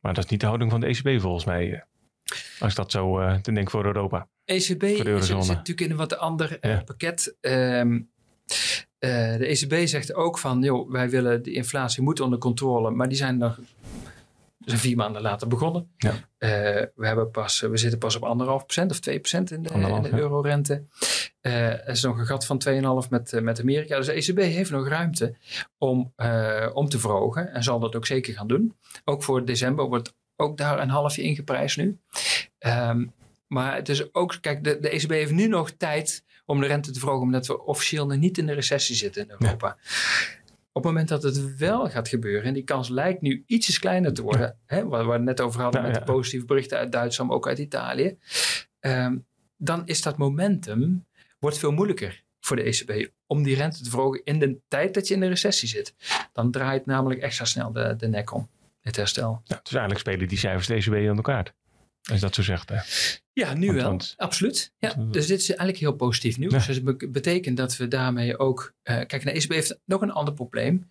Maar 0.00 0.14
dat 0.14 0.24
is 0.24 0.30
niet 0.30 0.40
de 0.40 0.46
houding 0.46 0.70
van 0.70 0.80
de 0.80 0.86
ECB 0.86 1.20
volgens 1.20 1.44
mij. 1.44 1.84
Als 2.62 2.70
ik 2.70 2.76
dat 2.76 2.90
zo 2.90 3.20
uh, 3.20 3.36
denk 3.42 3.70
voor 3.70 3.84
Europa. 3.84 4.28
ECB 4.44 4.82
zit, 4.84 5.24
zit 5.24 5.36
natuurlijk 5.36 5.80
in 5.80 5.90
een 5.90 5.96
wat 5.96 6.18
ander 6.18 6.58
uh, 6.60 6.70
ja. 6.70 6.82
pakket. 6.84 7.36
Um, 7.40 8.10
uh, 8.98 9.36
de 9.36 9.46
ECB 9.46 9.86
zegt 9.86 10.14
ook 10.14 10.38
van, 10.38 10.62
joh, 10.62 10.90
wij 10.90 11.10
willen 11.10 11.42
de 11.42 11.52
inflatie 11.52 12.02
moet 12.02 12.20
onder 12.20 12.38
controle, 12.38 12.90
maar 12.90 13.08
die 13.08 13.16
zijn 13.16 13.38
nog 13.38 13.58
zijn 14.58 14.78
vier 14.78 14.96
maanden 14.96 15.22
later 15.22 15.48
begonnen. 15.48 15.90
Ja. 15.96 16.14
we, 16.94 17.06
hebben 17.06 17.30
pas, 17.30 17.60
we 17.60 17.76
zitten 17.76 17.98
pas 17.98 18.16
op 18.16 18.22
anderhalf 18.22 18.64
procent 18.64 18.90
of 18.90 19.00
2 19.00 19.18
procent 19.18 19.50
in 19.50 19.62
de, 19.62 19.68
in 19.68 20.02
de 20.02 20.12
eurorente. 20.12 20.84
er 21.40 21.88
is 21.88 22.02
nog 22.02 22.18
een 22.18 22.26
gat 22.26 22.46
van 22.46 22.62
2,5 23.04 23.08
met, 23.10 23.40
met 23.42 23.60
Amerika. 23.60 23.96
Dus 23.96 24.06
de 24.06 24.12
ECB 24.12 24.38
heeft 24.38 24.70
nog 24.70 24.88
ruimte 24.88 25.34
om, 25.78 26.14
om 26.72 26.88
te 26.88 26.98
verhogen 26.98 27.52
en 27.52 27.62
zal 27.62 27.80
dat 27.80 27.96
ook 27.96 28.06
zeker 28.06 28.34
gaan 28.34 28.48
doen. 28.48 28.76
Ook 29.04 29.22
voor 29.22 29.44
december 29.44 29.84
wordt 29.84 30.14
ook 30.42 30.56
daar 30.56 30.78
een 30.80 30.88
halfje 30.88 31.22
ingeprijsd 31.22 31.76
nu. 31.76 31.98
Ehm, 32.62 33.06
maar 33.46 33.74
het 33.74 33.88
is 33.88 34.14
ook, 34.14 34.38
kijk, 34.40 34.64
de, 34.64 34.78
de 34.80 34.88
ECB 34.88 35.10
heeft 35.10 35.32
nu 35.32 35.46
nog 35.46 35.70
tijd 35.70 36.24
om 36.44 36.60
de 36.60 36.66
rente 36.66 36.90
te 36.90 36.98
verhogen, 36.98 37.22
omdat 37.22 37.46
we 37.46 37.64
officieel 37.64 38.06
nog 38.06 38.18
niet 38.18 38.38
in 38.38 38.46
de 38.46 38.52
recessie 38.52 38.96
zitten 38.96 39.22
in 39.22 39.34
Europa. 39.38 39.76
Op 40.72 40.82
het 40.82 40.92
moment 40.92 41.08
dat 41.08 41.22
het 41.22 41.56
wel 41.56 41.90
gaat 41.90 42.08
gebeuren, 42.08 42.44
en 42.44 42.54
die 42.54 42.64
kans 42.64 42.88
lijkt 42.88 43.20
nu 43.20 43.42
ietsjes 43.46 43.78
kleiner 43.78 44.12
te 44.12 44.22
worden, 44.22 44.58
hè, 44.66 44.86
waar 44.86 45.06
we 45.06 45.12
het 45.12 45.22
net 45.22 45.40
over 45.40 45.60
hadden 45.60 45.82
met 45.82 45.94
de 45.94 46.02
positieve 46.02 46.46
berichten 46.46 46.78
uit 46.78 46.92
Duitsland, 46.92 47.30
maar 47.30 47.38
ook 47.38 47.48
uit 47.48 47.58
Italië, 47.58 48.18
ehm, 48.80 49.16
dan 49.56 49.86
is 49.86 50.02
dat 50.02 50.16
momentum 50.16 51.06
wordt 51.38 51.58
veel 51.58 51.72
moeilijker 51.72 52.24
voor 52.40 52.56
de 52.56 52.62
ECB 52.62 53.10
om 53.26 53.42
die 53.42 53.56
rente 53.56 53.82
te 53.82 53.90
verhogen 53.90 54.20
in 54.24 54.38
de 54.38 54.58
tijd 54.68 54.94
dat 54.94 55.08
je 55.08 55.14
in 55.14 55.20
de 55.20 55.28
recessie 55.28 55.68
zit. 55.68 55.94
Dan 56.32 56.50
draait 56.50 56.86
namelijk 56.86 57.20
extra 57.20 57.44
snel 57.44 57.72
de, 57.72 57.96
de 57.96 58.08
nek 58.08 58.32
om, 58.32 58.48
het 58.80 58.96
herstel. 58.96 59.42
Ja, 59.44 59.60
dus 59.62 59.72
eigenlijk 59.72 60.00
spelen 60.00 60.28
die 60.28 60.38
cijfers 60.38 60.66
de 60.66 60.74
ECB 60.74 61.08
aan 61.08 61.16
elkaar. 61.16 61.54
Als 62.10 62.20
dat 62.20 62.34
zo 62.34 62.42
zegt. 62.42 62.68
Hè? 62.68 62.76
Ja, 63.32 63.54
nu 63.54 63.72
wel. 63.72 64.00
Absoluut. 64.16 64.72
Ja, 64.78 64.94
dus 64.94 65.26
dit 65.26 65.38
is 65.38 65.48
eigenlijk 65.48 65.78
heel 65.78 65.92
positief 65.92 66.38
nieuws. 66.38 66.66
Dus 66.66 66.76
het 66.76 67.12
betekent 67.12 67.56
dat 67.56 67.76
we 67.76 67.88
daarmee 67.88 68.38
ook. 68.38 68.74
Uh, 68.84 68.96
kijk, 69.06 69.22
de 69.22 69.30
ECB 69.30 69.52
heeft 69.52 69.80
nog 69.84 70.00
een 70.00 70.12
ander 70.12 70.34
probleem. 70.34 70.88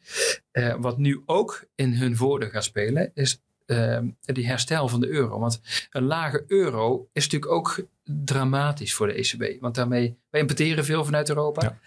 Uh, 0.51 0.75
wat 0.79 0.97
nu 0.97 1.21
ook 1.25 1.65
in 1.75 1.93
hun 1.93 2.15
voordeel 2.15 2.49
gaat 2.49 2.63
spelen, 2.63 3.11
is 3.13 3.41
uh, 3.65 3.99
die 4.19 4.47
herstel 4.47 4.87
van 4.87 4.99
de 4.99 5.07
euro. 5.07 5.39
Want 5.39 5.61
een 5.89 6.03
lage 6.03 6.43
euro 6.47 7.09
is 7.13 7.23
natuurlijk 7.23 7.51
ook 7.51 7.85
dramatisch 8.03 8.93
voor 8.93 9.07
de 9.07 9.13
ECB. 9.13 9.61
Want 9.61 9.75
daarmee, 9.75 10.17
wij 10.29 10.41
importeren 10.41 10.85
veel 10.85 11.05
vanuit 11.05 11.29
Europa. 11.29 11.61
Ja. 11.61 11.79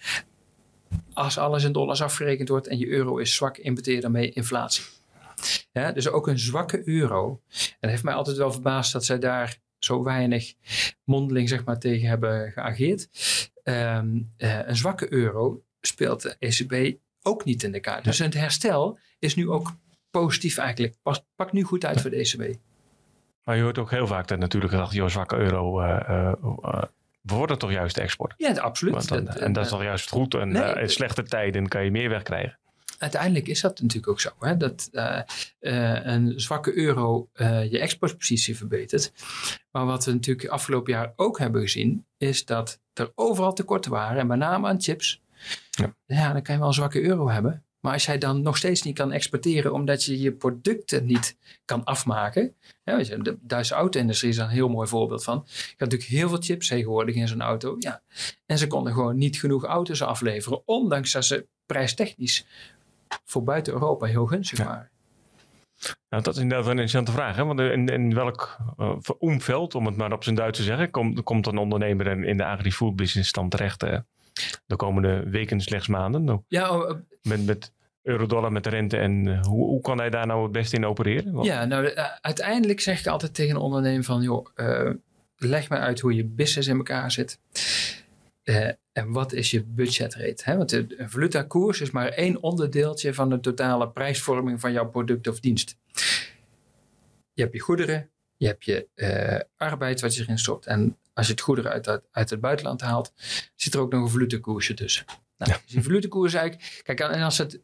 Als 1.12 1.38
alles 1.38 1.64
in 1.64 1.72
dollars 1.72 2.02
afgerekend 2.02 2.48
wordt 2.48 2.66
en 2.66 2.78
je 2.78 2.88
euro 2.88 3.16
is 3.18 3.34
zwak, 3.34 3.58
importeer 3.58 4.00
daarmee 4.00 4.32
inflatie. 4.32 4.84
Ja, 5.72 5.92
dus 5.92 6.08
ook 6.08 6.28
een 6.28 6.38
zwakke 6.38 6.88
euro. 6.88 7.40
En 7.50 7.76
het 7.80 7.90
heeft 7.90 8.02
mij 8.02 8.14
altijd 8.14 8.36
wel 8.36 8.52
verbaasd 8.52 8.92
dat 8.92 9.04
zij 9.04 9.18
daar 9.18 9.58
zo 9.78 10.02
weinig 10.02 10.54
mondeling 11.04 11.48
zeg 11.48 11.64
maar, 11.64 11.78
tegen 11.78 12.08
hebben 12.08 12.52
geageerd. 12.52 13.08
Ehm, 13.62 14.20
eh, 14.36 14.66
een 14.66 14.76
zwakke 14.76 15.12
euro 15.12 15.62
speelt 15.80 16.22
de 16.22 16.36
ECB 16.38 16.96
ook 17.22 17.44
niet 17.44 17.62
in 17.62 17.72
de 17.72 17.80
kaart. 17.80 18.04
Dus 18.04 18.18
het 18.18 18.34
herstel 18.34 18.98
is 19.18 19.34
nu 19.34 19.50
ook 19.50 19.72
positief 20.10 20.58
eigenlijk. 20.58 20.94
Pas, 21.02 21.24
pakt 21.34 21.52
nu 21.52 21.62
goed 21.62 21.84
uit 21.84 22.00
voor 22.00 22.10
de 22.10 22.16
ECB. 22.16 22.56
Maar 23.44 23.56
je 23.56 23.62
hoort 23.62 23.78
ook 23.78 23.90
heel 23.90 24.06
vaak 24.06 24.26
dat 24.26 24.38
natuurlijk 24.38 24.72
gedacht, 24.72 24.92
joh, 24.92 25.08
zwakke 25.08 25.36
euro 25.36 25.80
uh, 25.82 26.32
uh, 27.24 27.42
toch 27.42 27.70
juist 27.70 27.94
de 27.94 28.00
export? 28.00 28.34
Ja, 28.36 28.52
absoluut. 28.52 29.10
en 29.10 29.52
dat 29.52 29.64
is 29.64 29.70
toch 29.70 29.82
juist 29.82 30.10
goed. 30.10 30.34
En 30.34 30.48
nee, 30.48 30.74
in 30.74 30.88
slechte 30.88 31.22
tijden 31.22 31.68
kan 31.68 31.84
je 31.84 31.90
meer 31.90 32.08
wegkrijgen 32.08 32.58
uiteindelijk 33.04 33.49
is 33.49 33.61
dat 33.61 33.80
natuurlijk 33.80 34.12
ook 34.12 34.20
zo. 34.20 34.30
Hè? 34.38 34.56
Dat 34.56 34.88
uh, 34.92 35.20
uh, 35.61 36.06
een 36.06 36.40
zwakke 36.40 36.76
euro 36.76 37.28
uh, 37.34 37.70
je 37.70 37.78
exportpositie 37.78 38.56
verbetert. 38.56 39.12
Maar 39.70 39.87
wat 39.87 40.04
we 40.04 40.12
natuurlijk 40.12 40.49
afgelopen 40.49 40.92
jaar 40.92 41.12
ook 41.16 41.38
hebben 41.38 41.61
gezien, 41.61 42.06
is 42.18 42.44
dat 42.44 42.80
er 42.92 43.12
overal 43.14 43.52
tekorten 43.52 43.90
waren. 43.90 44.18
En 44.18 44.26
met 44.26 44.38
name 44.38 44.68
aan 44.68 44.80
chips. 44.80 45.23
Ja. 45.70 45.96
ja, 46.06 46.32
dan 46.32 46.42
kan 46.42 46.54
je 46.54 46.61
wel 46.61 46.68
een 46.68 46.75
zwakke 46.75 47.02
euro 47.02 47.28
hebben. 47.28 47.64
Maar 47.80 47.92
als 47.92 48.04
jij 48.04 48.18
dan 48.18 48.42
nog 48.42 48.56
steeds 48.56 48.82
niet 48.82 48.94
kan 48.94 49.12
exporteren 49.12 49.73
omdat 49.73 50.04
je 50.04 50.20
je 50.20 50.32
producten 50.32 51.06
niet 51.06 51.37
kan 51.64 51.84
afmaken. 51.84 52.54
Ja, 52.84 52.96
de 52.96 53.38
Duitse 53.40 53.75
auto-industrie 53.75 54.30
is 54.30 54.37
daar 54.37 54.46
een 54.46 54.52
heel 54.52 54.68
mooi 54.68 54.88
voorbeeld 54.88 55.25
van. 55.25 55.42
Je 55.46 55.52
hebt 55.76 55.78
natuurlijk 55.78 56.11
heel 56.11 56.28
veel 56.28 56.40
chips 56.40 56.68
tegenwoordig 56.68 57.14
in 57.14 57.28
zo'n 57.28 57.42
auto. 57.42 57.76
Ja. 57.78 58.02
En 58.46 58.58
ze 58.58 58.66
konden 58.66 58.92
gewoon 58.92 59.16
niet 59.16 59.37
genoeg 59.37 59.64
auto's 59.64 60.02
afleveren. 60.02 60.62
Ondanks 60.64 61.12
dat 61.12 61.25
ze 61.25 61.46
prijstechnisch 61.66 62.46
voor 63.25 63.44
buiten 63.44 63.73
Europa 63.73 64.06
heel 64.06 64.26
gunstig 64.26 64.59
ja. 64.59 64.64
waren. 64.64 64.88
Nou, 66.09 66.23
dat 66.23 66.35
is 66.35 66.42
inderdaad 66.42 66.64
een 66.64 66.71
interessante 66.71 67.12
vraag. 67.12 67.37
Hè? 67.37 67.44
Want 67.44 67.61
in, 67.61 67.87
in 67.87 68.14
welk 68.14 68.56
uh, 68.78 68.97
omveld, 69.18 69.75
om 69.75 69.87
het 69.87 69.97
maar 69.97 70.12
op 70.12 70.25
zijn 70.25 70.35
Duits 70.35 70.59
te 70.59 70.64
zeggen, 70.64 70.90
komt, 70.90 71.23
komt 71.23 71.47
een 71.47 71.59
ondernemer 71.59 72.25
in 72.25 72.37
de 72.37 72.44
agri-food 72.44 72.97
business 72.97 73.33
dan 73.33 73.49
terecht 73.49 73.83
uh, 73.83 73.99
de 74.66 74.76
komende 74.76 75.30
weken, 75.30 75.61
slechts 75.61 75.88
maanden? 75.88 76.25
Nou, 76.25 76.40
ja, 76.49 76.71
uh, 76.71 76.90
met, 77.23 77.46
met 77.46 77.72
euro-dollar, 78.03 78.53
met 78.53 78.64
de 78.64 78.70
rente 78.70 78.96
en 78.96 79.44
hoe, 79.44 79.66
hoe 79.66 79.81
kan 79.81 79.98
hij 79.98 80.11
daar 80.11 80.27
nou 80.27 80.42
het 80.42 80.53
beste 80.53 80.77
in 80.77 80.87
opereren? 80.87 81.33
Want... 81.33 81.46
Ja, 81.46 81.64
nou 81.64 81.94
uiteindelijk 82.20 82.81
zeg 82.81 83.00
ik 83.00 83.07
altijd 83.07 83.35
tegen 83.35 83.55
een 83.55 83.61
ondernemer 83.61 84.05
van, 84.05 84.22
joh, 84.22 84.46
leg 85.37 85.68
maar 85.68 85.81
uit 85.81 86.00
hoe 86.00 86.14
je 86.14 86.24
business 86.24 86.68
in 86.68 86.77
elkaar 86.77 87.11
zit. 87.11 87.38
Uh, 88.44 88.68
en 88.92 89.12
wat 89.12 89.33
is 89.33 89.50
je 89.50 89.64
budgetrate? 89.64 90.42
Hè? 90.44 90.57
Want 90.57 90.68
de 90.68 90.96
valutakoers 90.98 91.80
is 91.80 91.90
maar 91.90 92.09
één 92.09 92.42
onderdeeltje 92.42 93.14
van 93.14 93.28
de 93.30 93.40
totale 93.40 93.90
prijsvorming 93.90 94.61
van 94.61 94.72
jouw 94.72 94.88
product 94.88 95.28
of 95.28 95.40
dienst. 95.40 95.76
Je 97.33 97.42
hebt 97.42 97.54
je 97.54 97.61
goederen, 97.61 98.11
je 98.37 98.46
hebt 98.46 98.64
je 98.64 98.88
uh, 98.94 99.40
arbeid 99.68 100.00
wat 100.00 100.14
je 100.14 100.22
erin 100.22 100.38
stopt. 100.38 100.66
En 100.66 100.98
als 101.12 101.26
je 101.26 101.33
het 101.33 101.40
goederen 101.40 101.70
uit, 101.70 102.00
uit, 102.11 102.30
het 102.30 102.40
buitenland 102.40 102.80
haalt, 102.80 103.12
zit 103.54 103.74
er 103.74 103.80
ook 103.80 103.92
nog 103.92 104.02
een 104.02 104.11
valutakoersje 104.11 104.74
tussen. 104.74 105.04
Nou, 105.37 105.50
ja. 105.50 105.59
Dus 105.64 105.72
die 105.72 105.83
valutakoers 105.83 106.35
eigenlijk... 106.35 106.80
Kijk, 106.83 107.00
en 107.00 107.22
als 107.22 107.38
het 107.38 107.61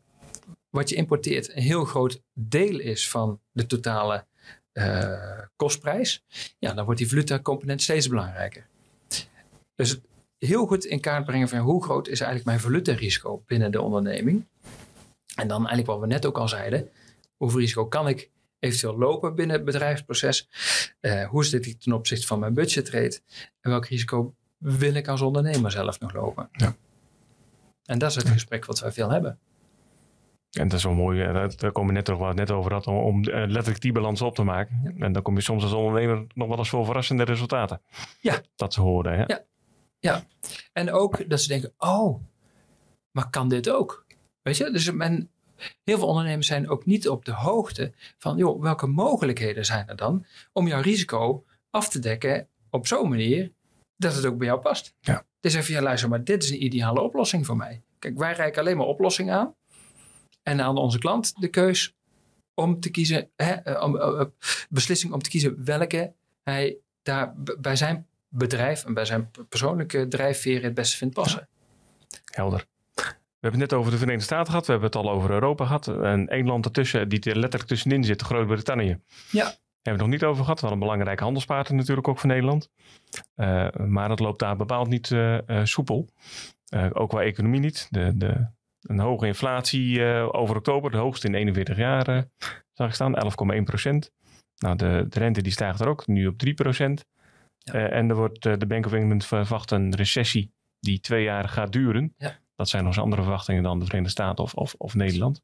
wat 0.70 0.88
je 0.88 0.94
importeert 0.94 1.56
een 1.56 1.62
heel 1.62 1.84
groot 1.84 2.22
deel 2.32 2.78
is 2.78 3.10
van 3.10 3.40
de 3.52 3.66
totale 3.66 4.24
uh, 4.72 5.40
kostprijs, 5.56 6.24
ja, 6.58 6.72
dan 6.72 6.84
wordt 6.84 7.00
die 7.00 7.08
valuta-component 7.08 7.82
steeds 7.82 8.08
belangrijker. 8.08 8.66
Dus 9.74 9.90
het, 9.90 10.00
heel 10.46 10.66
goed 10.66 10.84
in 10.84 11.00
kaart 11.00 11.24
brengen 11.24 11.48
van 11.48 11.58
hoe 11.58 11.82
groot 11.82 12.08
is 12.08 12.20
eigenlijk 12.20 12.44
mijn 12.44 12.60
valutarisico 12.60 13.42
binnen 13.46 13.72
de 13.72 13.80
onderneming. 13.80 14.46
En 15.34 15.48
dan 15.48 15.58
eigenlijk 15.58 15.86
wat 15.86 16.00
we 16.00 16.06
net 16.06 16.26
ook 16.26 16.38
al 16.38 16.48
zeiden, 16.48 16.88
hoeveel 17.36 17.58
risico 17.58 17.86
kan 17.86 18.08
ik 18.08 18.30
eventueel 18.58 18.98
lopen 18.98 19.34
binnen 19.34 19.56
het 19.56 19.64
bedrijfsproces? 19.64 20.48
Uh, 21.00 21.28
hoe 21.28 21.44
zit 21.44 21.66
ik 21.66 21.80
ten 21.80 21.92
opzichte 21.92 22.26
van 22.26 22.38
mijn 22.38 22.54
budgetrate? 22.54 23.20
En 23.60 23.70
welk 23.70 23.86
risico 23.86 24.34
wil 24.58 24.94
ik 24.94 25.08
als 25.08 25.20
ondernemer 25.20 25.70
zelf 25.70 26.00
nog 26.00 26.12
lopen? 26.12 26.48
Ja. 26.52 26.76
En 27.84 27.98
dat 27.98 28.10
is 28.10 28.16
het 28.16 28.28
gesprek 28.28 28.64
wat 28.64 28.80
wij 28.80 28.92
veel 28.92 29.10
hebben. 29.10 29.38
En 30.50 30.68
dat 30.68 30.78
is 30.78 30.84
wel 30.84 30.94
mooi, 30.94 31.22
eh, 31.22 31.48
daar 31.56 31.72
komen 31.72 31.94
we 31.94 32.00
net, 32.00 32.10
over, 32.10 32.34
net 32.34 32.50
over 32.50 32.72
had, 32.72 32.86
om 32.86 33.24
eh, 33.24 33.46
letterlijk 33.46 33.80
die 33.80 33.92
balans 33.92 34.22
op 34.22 34.34
te 34.34 34.42
maken. 34.42 34.94
En 34.98 35.12
dan 35.12 35.22
kom 35.22 35.34
je 35.34 35.40
soms 35.40 35.62
als 35.62 35.72
ondernemer 35.72 36.26
nog 36.34 36.48
wel 36.48 36.58
eens 36.58 36.68
voor 36.68 36.84
verrassende 36.84 37.24
resultaten. 37.24 37.80
Ja. 38.20 38.40
Dat 38.56 38.74
ze 38.74 38.80
horen. 38.80 39.18
Hè? 39.18 39.24
Ja, 39.26 39.44
ja, 40.00 40.24
en 40.72 40.92
ook 40.92 41.28
dat 41.28 41.40
ze 41.40 41.48
denken, 41.48 41.72
oh, 41.78 42.22
maar 43.10 43.30
kan 43.30 43.48
dit 43.48 43.70
ook? 43.70 44.06
Weet 44.42 44.56
je, 44.56 44.70
dus 44.70 44.92
men, 44.92 45.30
heel 45.84 45.98
veel 45.98 46.06
ondernemers 46.06 46.46
zijn 46.46 46.68
ook 46.68 46.86
niet 46.86 47.08
op 47.08 47.24
de 47.24 47.32
hoogte 47.32 47.92
van, 48.18 48.36
joh, 48.36 48.62
welke 48.62 48.86
mogelijkheden 48.86 49.64
zijn 49.64 49.88
er 49.88 49.96
dan 49.96 50.26
om 50.52 50.66
jouw 50.66 50.80
risico 50.80 51.44
af 51.70 51.88
te 51.88 51.98
dekken 51.98 52.48
op 52.70 52.86
zo'n 52.86 53.08
manier 53.08 53.52
dat 53.96 54.14
het 54.14 54.26
ook 54.26 54.38
bij 54.38 54.46
jou 54.46 54.60
past. 54.60 54.94
Ja. 55.00 55.24
Dus 55.40 55.54
even, 55.54 55.74
ja, 55.74 55.82
luister, 55.82 56.08
maar 56.08 56.24
dit 56.24 56.42
is 56.42 56.50
een 56.50 56.64
ideale 56.64 57.00
oplossing 57.00 57.46
voor 57.46 57.56
mij. 57.56 57.82
Kijk, 57.98 58.18
wij 58.18 58.32
reiken 58.32 58.60
alleen 58.60 58.76
maar 58.76 58.86
oplossingen 58.86 59.34
aan. 59.34 59.54
En 60.42 60.60
aan 60.60 60.76
onze 60.76 60.98
klant 60.98 61.40
de 61.40 61.48
keus 61.48 61.94
om 62.54 62.80
te 62.80 62.90
kiezen, 62.90 63.30
hè, 63.36 63.52
eh, 63.52 63.82
om, 63.82 63.96
uh, 63.96 64.22
beslissing 64.68 65.12
om 65.12 65.22
te 65.22 65.30
kiezen 65.30 65.64
welke 65.64 66.14
hij 66.42 66.78
daar 67.02 67.34
bij 67.58 67.76
zijn 67.76 68.08
bedrijf 68.30 68.84
en 68.84 68.94
bij 68.94 69.04
zijn 69.04 69.30
persoonlijke 69.48 70.08
drijfveer 70.08 70.62
het 70.62 70.74
beste 70.74 70.96
vindt 70.96 71.14
passen. 71.14 71.48
Helder. 72.24 72.66
We 72.94 73.46
hebben 73.46 73.60
het 73.60 73.70
net 73.70 73.80
over 73.80 73.92
de 73.92 73.98
Verenigde 73.98 74.26
Staten 74.26 74.46
gehad. 74.46 74.66
We 74.66 74.72
hebben 74.72 74.90
het 74.90 74.98
al 74.98 75.10
over 75.10 75.30
Europa 75.30 75.64
gehad. 75.64 75.88
En 75.88 76.28
één 76.28 76.46
land 76.46 76.64
ertussen 76.64 77.08
die 77.08 77.20
er 77.20 77.38
letterlijk 77.38 77.70
tussenin 77.70 78.04
zit, 78.04 78.22
Groot-Brittannië. 78.22 78.98
Ja. 79.30 79.44
Hebben 79.44 79.58
we 79.82 79.90
het 79.90 80.00
nog 80.00 80.08
niet 80.08 80.24
over 80.24 80.44
gehad. 80.44 80.60
Wel 80.60 80.72
een 80.72 80.78
belangrijke 80.78 81.22
handelspartner 81.22 81.78
natuurlijk 81.78 82.08
ook 82.08 82.18
voor 82.18 82.28
Nederland. 82.28 82.70
Uh, 83.36 83.68
maar 83.76 84.08
dat 84.08 84.20
loopt 84.20 84.38
daar 84.38 84.56
bepaald 84.56 84.88
niet 84.88 85.10
uh, 85.10 85.38
uh, 85.46 85.64
soepel. 85.64 86.08
ook 86.92 87.08
qua 87.08 87.22
economie 87.22 87.60
niet. 87.60 87.86
De, 87.90 88.16
de, 88.16 88.46
een 88.80 88.98
hoge 88.98 89.26
inflatie 89.26 90.04
over 90.32 90.56
oktober, 90.56 90.90
de 90.90 90.96
hoogste 90.96 91.26
in 91.26 91.34
41 91.34 91.76
jaar, 91.76 92.24
zag 92.72 92.88
ik 92.88 92.94
staan, 92.94 93.14
11,1 93.56 93.62
procent. 93.62 94.10
Nou, 94.58 94.76
de, 94.76 95.06
de 95.08 95.18
rente 95.18 95.42
die 95.42 95.52
stijgt 95.52 95.80
er 95.80 95.88
ook, 95.88 96.06
nu 96.06 96.26
op 96.26 96.38
3 96.38 96.54
procent. 96.54 97.04
Eh, 97.64 97.92
en 97.92 98.08
er 98.08 98.16
wordt 98.16 98.46
uh, 98.46 98.54
de 98.58 98.66
Bank 98.66 98.86
of 98.86 98.92
England 98.92 99.26
verwacht 99.26 99.70
een 99.70 99.94
recessie 99.94 100.52
die 100.80 101.00
twee 101.00 101.22
jaar 101.22 101.48
gaat 101.48 101.72
duren. 101.72 102.14
Ja. 102.18 102.38
Dat 102.56 102.68
zijn 102.68 102.84
nog 102.84 102.92
eens 102.92 103.02
andere 103.02 103.22
verwachtingen 103.22 103.62
dan 103.62 103.78
de 103.78 103.84
Verenigde 103.84 104.12
Staten 104.12 104.44
of, 104.44 104.54
of, 104.54 104.74
of 104.78 104.94
Nederland. 104.94 105.42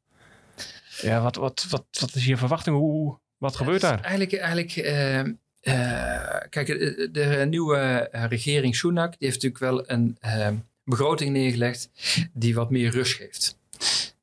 Ja, 1.01 1.21
wat, 1.21 1.35
wat, 1.35 1.65
wat, 1.69 1.85
wat 1.99 2.15
is 2.15 2.25
je 2.25 2.37
verwachting? 2.37 2.75
Hoe, 2.75 3.19
wat 3.37 3.55
gebeurt 3.55 3.81
daar? 3.81 4.01
Eigenlijk, 4.01 4.33
eigenlijk 4.33 4.75
uh, 4.75 5.23
kijk, 6.49 6.67
de, 6.67 7.09
de, 7.11 7.45
nieuwe 7.49 8.09
regering 8.11 8.75
Sunak 8.75 9.09
die 9.09 9.27
heeft 9.27 9.43
natuurlijk 9.43 9.61
wel 9.71 9.89
een 9.89 10.17
begroting 10.83 11.31
neergelegd 11.31 11.89
die 12.33 12.55
wat 12.55 12.69
meer 12.69 12.91
rust 12.91 13.13
geeft 13.13 13.56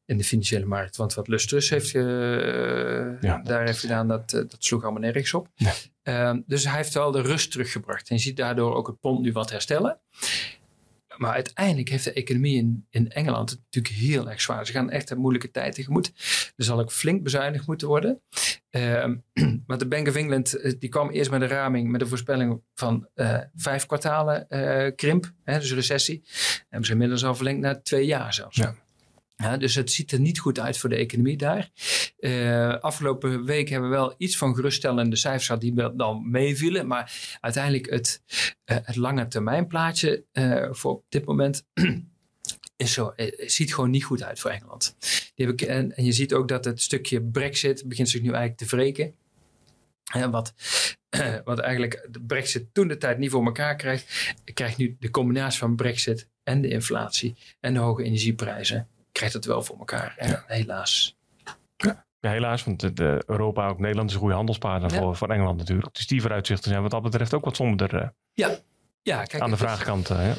in 0.07 0.17
de 0.17 0.25
financiële 0.25 0.65
markt. 0.65 0.97
Want 0.97 1.15
wat 1.15 1.29
Lustrus 1.29 1.71
heeft 1.71 1.91
ja, 1.91 3.41
daar 3.45 3.65
heeft 3.67 3.81
gedaan, 3.81 4.09
dat, 4.09 4.31
dat 4.31 4.57
sloeg 4.59 4.83
allemaal 4.83 5.01
nergens 5.01 5.35
op. 5.35 5.49
Ja. 5.55 5.73
Ehm, 6.05 6.41
dus 6.47 6.65
hij 6.65 6.77
heeft 6.77 6.95
wel 6.95 7.11
de 7.11 7.21
rust 7.21 7.51
teruggebracht. 7.51 8.09
En 8.09 8.17
je 8.17 8.23
ziet 8.23 8.37
daardoor 8.37 8.75
ook 8.75 8.87
het 8.87 9.01
pond 9.01 9.21
nu 9.21 9.33
wat 9.33 9.51
herstellen. 9.51 10.01
maar 11.17 11.33
uiteindelijk 11.33 11.89
heeft 11.89 12.05
de 12.05 12.13
economie 12.13 12.57
in, 12.57 12.87
in 12.91 13.11
Engeland 13.11 13.51
het 13.51 13.61
natuurlijk 13.71 13.95
heel 13.95 14.31
erg 14.31 14.41
zwaar. 14.41 14.67
Ze 14.67 14.73
gaan 14.73 14.91
echt 14.91 15.11
een 15.11 15.19
moeilijke 15.19 15.51
tijd 15.51 15.75
tegemoet. 15.75 16.13
Er 16.57 16.65
zal 16.65 16.81
ook 16.81 16.93
flink 16.93 17.23
bezuinigd 17.23 17.67
moeten 17.67 17.89
worden. 17.89 18.21
Ehm, 18.71 19.15
maar 19.67 19.79
de 19.79 19.89
Bank 19.89 20.09
of 20.09 20.15
England 20.15 20.55
eh, 20.55 20.73
die 20.79 20.89
kwam 20.89 21.11
eerst 21.11 21.31
met 21.31 21.41
een 21.41 21.49
raming 21.49 21.91
met 21.91 22.01
een 22.01 22.09
voorspelling 22.09 22.63
van 22.75 23.09
uh, 23.15 23.39
vijf 23.55 23.87
kwartalen 23.87 24.47
uh, 24.49 24.91
krimp, 24.97 25.33
hè, 25.45 25.59
dus 25.59 25.73
recessie. 25.73 26.23
En 26.69 26.85
zijn 26.85 26.93
inmiddels 26.93 27.25
al 27.25 27.35
verlengd 27.35 27.61
naar 27.61 27.83
twee 27.83 28.07
jaar 28.07 28.35
zelfs. 28.35 28.57
Ja. 28.57 28.75
Dus 29.59 29.75
het 29.75 29.93
ziet 29.93 30.13
er 30.13 30.21
niet 30.21 30.39
goed 30.39 30.61
uit 30.61 30.79
voor 30.79 30.89
de 30.89 30.97
economie 30.97 31.37
daar. 31.37 31.71
Uh, 32.19 32.79
afgelopen 32.79 33.45
week 33.45 33.69
hebben 33.69 33.91
we 33.91 33.97
wel 33.97 34.15
iets 34.19 34.37
van 34.37 34.55
geruststellende 34.55 35.17
cijfers 35.17 35.47
gehad 35.47 35.61
die 35.61 35.95
dan 35.97 36.31
meevielen. 36.31 36.87
Maar 36.87 37.37
uiteindelijk 37.41 37.91
het, 37.91 38.23
uh, 38.27 38.77
het 38.83 38.97
lange 38.97 39.27
termijn 39.27 39.67
plaatje 39.67 40.25
uh, 40.33 40.67
voor 40.71 41.03
dit 41.09 41.25
moment 41.25 41.67
is 42.77 42.93
zo, 42.93 43.13
ziet 43.37 43.75
gewoon 43.75 43.91
niet 43.91 44.05
goed 44.05 44.23
uit 44.23 44.41
voor 44.41 44.51
Engeland. 44.51 44.97
Die 45.35 45.67
en, 45.67 45.93
je 45.97 46.13
ziet 46.13 46.35
ook 46.35 46.49
dat 46.49 46.65
het 46.65 46.83
stukje 46.83 47.23
brexit 47.23 47.85
begint 47.87 48.09
zich 48.09 48.23
nu 48.23 48.29
eigenlijk 48.29 48.59
te 48.59 48.77
wreken. 48.77 49.15
En 50.13 50.31
wat, 50.31 50.55
wat 51.45 51.59
eigenlijk 51.59 52.09
de 52.11 52.21
brexit 52.21 52.75
toen 52.75 52.89
de 52.89 52.97
tijd 52.97 53.19
niet 53.19 53.31
voor 53.31 53.45
elkaar 53.45 53.77
krijgt, 53.77 54.35
krijgt 54.55 54.77
nu 54.77 54.97
de 55.01 55.11
combinatie 55.11 55.59
van 55.59 55.77
brexit 55.77 56.29
en 56.43 56.61
de 56.61 56.69
inflatie 56.69 57.37
en 57.61 57.75
de 57.75 57.81
hoge 57.81 58.03
energieprijzen 58.03 58.89
krijgt 59.15 59.35
het 59.35 59.45
wel 59.45 59.63
voor 59.63 59.79
elkaar. 59.79 60.15
Ja. 60.19 60.45
Helaas. 60.47 61.17
Ja. 61.77 62.05
ja. 62.21 62.31
helaas, 62.31 62.65
want 62.65 62.97
de, 62.97 63.23
Europa, 63.27 63.69
ook 63.69 63.79
Nederland 63.79 64.09
is 64.09 64.15
een 64.15 64.21
goede 64.21 64.35
handelspartner 64.35 64.91
voor, 64.91 65.17
voor 65.17 65.31
Engeland 65.31 65.59
natuurlijk. 65.59 65.95
Dus 65.95 66.07
die 66.07 66.21
vooruitzichten 66.21 66.71
zijn 66.71 66.83
wat 66.83 66.91
dat 66.91 67.03
betreft 67.03 67.35
ook 67.35 67.45
wat 67.45 67.57
somberder 67.57 68.03
uh, 68.03 68.09
ja. 68.33 68.59
Ja, 69.03 69.25
kijk, 69.25 69.43
aan 69.43 69.51
de 69.51 69.57
vraagkant. 69.57 70.11
Uh, 70.11 70.27
ja. 70.27 70.35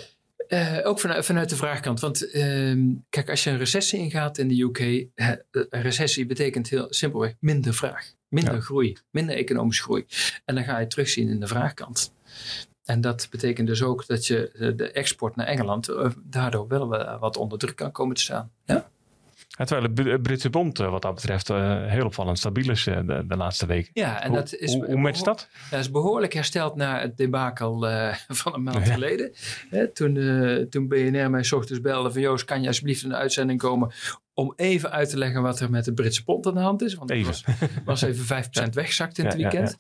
Uh, 0.78 0.88
ook 0.88 1.00
vanuit, 1.00 1.26
vanuit 1.26 1.50
de 1.50 1.56
vraagkant. 1.56 2.00
Want 2.00 2.34
uh, 2.34 2.94
kijk, 3.10 3.30
als 3.30 3.44
je 3.44 3.50
een 3.50 3.58
recessie 3.58 4.00
ingaat 4.00 4.38
in 4.38 4.48
de 4.48 4.62
UK, 4.62 4.80
een 5.52 5.82
recessie 5.82 6.26
betekent 6.26 6.70
heel 6.70 6.88
simpelweg 6.90 7.34
minder 7.40 7.74
vraag, 7.74 8.14
minder 8.28 8.54
ja. 8.54 8.60
groei, 8.60 8.98
minder 9.12 9.36
economische 9.36 9.84
groei. 9.84 10.06
En 10.46 10.56
dan 10.56 10.64
ga 10.64 10.80
je 10.80 10.88
terugzien 10.88 11.30
in 11.30 11.40
de 11.40 11.48
vraagkant. 11.48 12.14
En 12.86 13.02
dat 13.02 13.28
betekent 13.32 13.68
dus 13.68 13.84
ook 13.84 14.08
dat 14.08 14.28
je 14.28 14.74
de 14.78 14.92
export 14.92 15.36
naar 15.36 15.46
Engeland 15.46 15.90
daardoor 16.24 16.68
wel 16.68 17.18
wat 17.20 17.38
onder 17.38 17.58
druk 17.58 17.76
kan 17.76 17.92
komen 17.92 18.16
te 18.16 18.22
staan. 18.22 18.52
Ja? 18.66 18.90
terwijl 19.64 19.94
de 19.94 20.20
Britse 20.22 20.50
bond 20.50 20.78
wat 20.78 21.02
dat 21.02 21.16
betreft 21.16 21.48
heel 21.88 22.06
opvallend 22.06 22.38
stabiel 22.38 22.70
is 22.70 22.84
de, 22.84 23.24
de, 23.28 23.38
laatste 23.38 23.66
weken. 23.66 23.92
Ja, 23.94 24.22
en 24.22 24.28
hoe, 24.28 24.38
dat 24.38 24.56
is, 24.56 24.74
hoe, 24.74 24.86
hoe 24.86 24.98
matcht 24.98 25.26
dat? 25.26 25.50
Dat 25.72 25.80
is 25.80 25.92
behoorlijk 25.92 26.34
hersteld 26.34 26.76
na 26.76 27.00
het 27.00 27.18
debakel 27.18 27.90
uh, 27.90 28.14
van 28.28 28.54
een 28.54 28.64
maand 28.64 28.88
ja. 28.88 28.94
geleden. 28.94 29.32
Hè, 29.70 29.88
toen, 29.88 30.16
uh, 30.16 30.62
toen 30.62 30.88
BNR 30.88 31.30
mij 31.30 31.44
s 31.44 31.52
ochtends 31.52 31.82
belde 31.82 32.12
van 32.12 32.22
Joost, 32.22 32.46
kan 32.46 32.62
je 32.62 32.68
alsjeblieft 32.68 33.04
in 33.04 33.10
de 33.10 33.16
uitzending 33.16 33.60
komen 33.60 33.92
om 34.34 34.54
even 34.56 34.92
uit 34.92 35.10
te 35.10 35.18
leggen 35.18 35.42
wat 35.42 35.60
er 35.60 35.70
met 35.70 35.86
de 35.86 35.94
Britse 35.94 36.24
pond 36.24 36.48
aan 36.48 36.54
de 36.54 36.60
hand 36.60 36.82
is. 36.82 36.96
Want 36.96 37.10
het 37.10 37.26
was, 37.26 37.44
was 37.86 38.02
even 38.02 38.44
5% 38.46 38.50
ja. 38.50 38.70
weggezakt 38.70 39.18
in 39.18 39.26
het 39.26 39.36
weekend. 39.36 39.78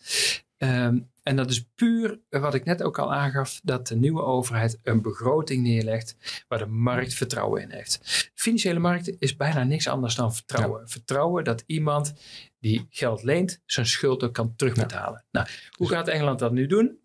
Um, 0.57 1.09
en 1.23 1.35
dat 1.35 1.49
is 1.49 1.65
puur 1.75 2.19
wat 2.29 2.53
ik 2.53 2.65
net 2.65 2.83
ook 2.83 2.99
al 2.99 3.13
aangaf, 3.13 3.59
dat 3.63 3.87
de 3.87 3.95
nieuwe 3.95 4.21
overheid 4.21 4.79
een 4.83 5.01
begroting 5.01 5.63
neerlegt 5.63 6.43
waar 6.47 6.59
de 6.59 6.65
markt 6.65 7.13
vertrouwen 7.13 7.61
in 7.61 7.71
heeft. 7.71 8.29
Financiële 8.33 8.79
markt 8.79 9.15
is 9.19 9.35
bijna 9.35 9.63
niks 9.63 9.87
anders 9.87 10.15
dan 10.15 10.33
vertrouwen. 10.35 10.81
Ja. 10.81 10.87
Vertrouwen 10.87 11.43
dat 11.43 11.63
iemand 11.65 12.13
die 12.59 12.87
geld 12.89 13.23
leent 13.23 13.61
zijn 13.65 13.85
schuld 13.85 14.23
ook 14.23 14.33
kan 14.33 14.55
terugbetalen. 14.55 15.25
Ja. 15.31 15.39
Nou, 15.39 15.47
hoe 15.71 15.89
gaat 15.89 16.07
Engeland 16.07 16.39
dat 16.39 16.51
nu 16.51 16.67
doen? 16.67 16.97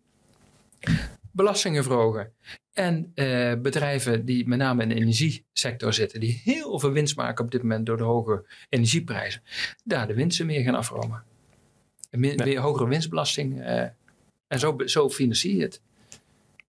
Belastingen 1.31 1.83
verhogen. 1.83 2.33
En 2.73 3.11
eh, 3.13 3.53
bedrijven 3.61 4.25
die 4.25 4.47
met 4.47 4.59
name 4.59 4.83
in 4.83 4.89
de 4.89 4.95
energiesector 4.95 5.93
zitten, 5.93 6.19
die 6.19 6.41
heel 6.43 6.79
veel 6.79 6.91
winst 6.91 7.15
maken 7.15 7.45
op 7.45 7.51
dit 7.51 7.61
moment 7.61 7.85
door 7.85 7.97
de 7.97 8.03
hoge 8.03 8.45
energieprijzen, 8.69 9.41
daar 9.83 10.07
de 10.07 10.13
winsten 10.13 10.45
meer 10.45 10.63
gaan 10.63 10.75
afromen. 10.75 11.23
Nee. 12.11 12.59
hogere 12.59 12.87
winstbelasting. 12.87 13.59
Uh, 13.59 13.81
en 14.47 14.59
zo, 14.59 14.75
zo 14.85 15.09
financier 15.09 15.55
je 15.55 15.61
het. 15.61 15.81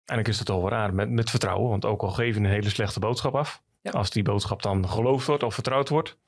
Eigenlijk 0.04 0.28
is 0.28 0.38
het 0.38 0.50
al 0.50 0.60
wel 0.60 0.70
raar 0.70 0.94
met, 0.94 1.10
met 1.10 1.30
vertrouwen, 1.30 1.68
want 1.68 1.84
ook 1.84 2.02
al 2.02 2.10
geef 2.10 2.34
je 2.34 2.40
een 2.40 2.46
hele 2.46 2.68
slechte 2.68 3.00
boodschap 3.00 3.34
af, 3.34 3.62
ja. 3.80 3.90
als 3.90 4.10
die 4.10 4.22
boodschap 4.22 4.62
dan 4.62 4.88
geloofd 4.88 5.26
wordt 5.26 5.42
of 5.42 5.54
vertrouwd 5.54 5.88
wordt, 5.88 6.18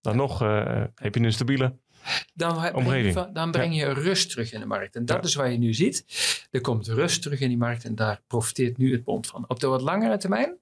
dan 0.00 0.16
nog 0.16 0.42
uh, 0.42 0.84
heb 0.94 1.14
je 1.14 1.20
een 1.20 1.32
stabiele 1.32 1.74
dan 2.34 2.54
breng, 2.84 3.14
je, 3.14 3.30
dan 3.32 3.50
breng 3.50 3.76
je 3.76 3.92
rust 3.92 4.30
terug 4.30 4.52
in 4.52 4.60
de 4.60 4.66
markt. 4.66 4.96
En 4.96 5.04
dat 5.04 5.24
is 5.24 5.34
wat 5.34 5.50
je 5.50 5.58
nu 5.58 5.74
ziet. 5.74 6.04
Er 6.50 6.60
komt 6.60 6.88
rust 6.88 7.22
terug 7.22 7.40
in 7.40 7.48
die 7.48 7.58
markt 7.58 7.84
en 7.84 7.94
daar 7.94 8.20
profiteert 8.26 8.76
nu 8.76 8.92
het 8.92 9.04
bond 9.04 9.26
van. 9.26 9.44
Op 9.48 9.60
de 9.60 9.66
wat 9.66 9.80
langere 9.80 10.16
termijn 10.16 10.56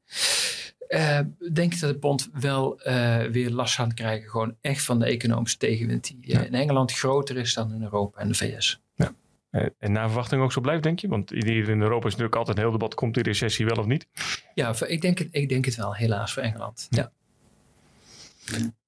uh, 0.90 1.20
denk 1.52 1.72
ik 1.72 1.80
dat 1.80 1.90
het 1.90 2.00
bond 2.00 2.28
wel 2.32 2.80
uh, 2.86 3.22
weer 3.22 3.50
last 3.50 3.74
gaat 3.74 3.94
krijgen. 3.94 4.30
Gewoon 4.30 4.56
echt 4.60 4.84
van 4.84 4.98
de 4.98 5.04
economische 5.04 5.58
tegenwind 5.58 6.04
die 6.06 6.18
ja. 6.20 6.40
in 6.40 6.54
Engeland 6.54 6.92
groter 6.92 7.36
is 7.36 7.54
dan 7.54 7.74
in 7.74 7.82
Europa 7.82 8.20
en 8.20 8.28
de 8.28 8.34
VS. 8.34 8.80
Ja. 8.94 9.12
En 9.78 9.92
naar 9.92 10.06
verwachting 10.06 10.42
ook 10.42 10.52
zo 10.52 10.60
blijft, 10.60 10.82
denk 10.82 10.98
je? 10.98 11.08
Want 11.08 11.32
in 11.32 11.80
Europa 11.80 12.06
is 12.06 12.12
natuurlijk 12.12 12.36
altijd 12.36 12.56
een 12.56 12.62
heel 12.62 12.72
debat: 12.72 12.94
komt 12.94 13.14
die 13.14 13.22
recessie 13.22 13.66
wel 13.66 13.76
of 13.76 13.86
niet? 13.86 14.06
Ja, 14.54 14.74
ik 14.86 15.00
denk 15.00 15.18
het, 15.18 15.28
ik 15.30 15.48
denk 15.48 15.64
het 15.64 15.74
wel, 15.74 15.94
helaas 15.94 16.32
voor 16.32 16.42
Engeland. 16.42 16.86
Ja. 16.90 17.12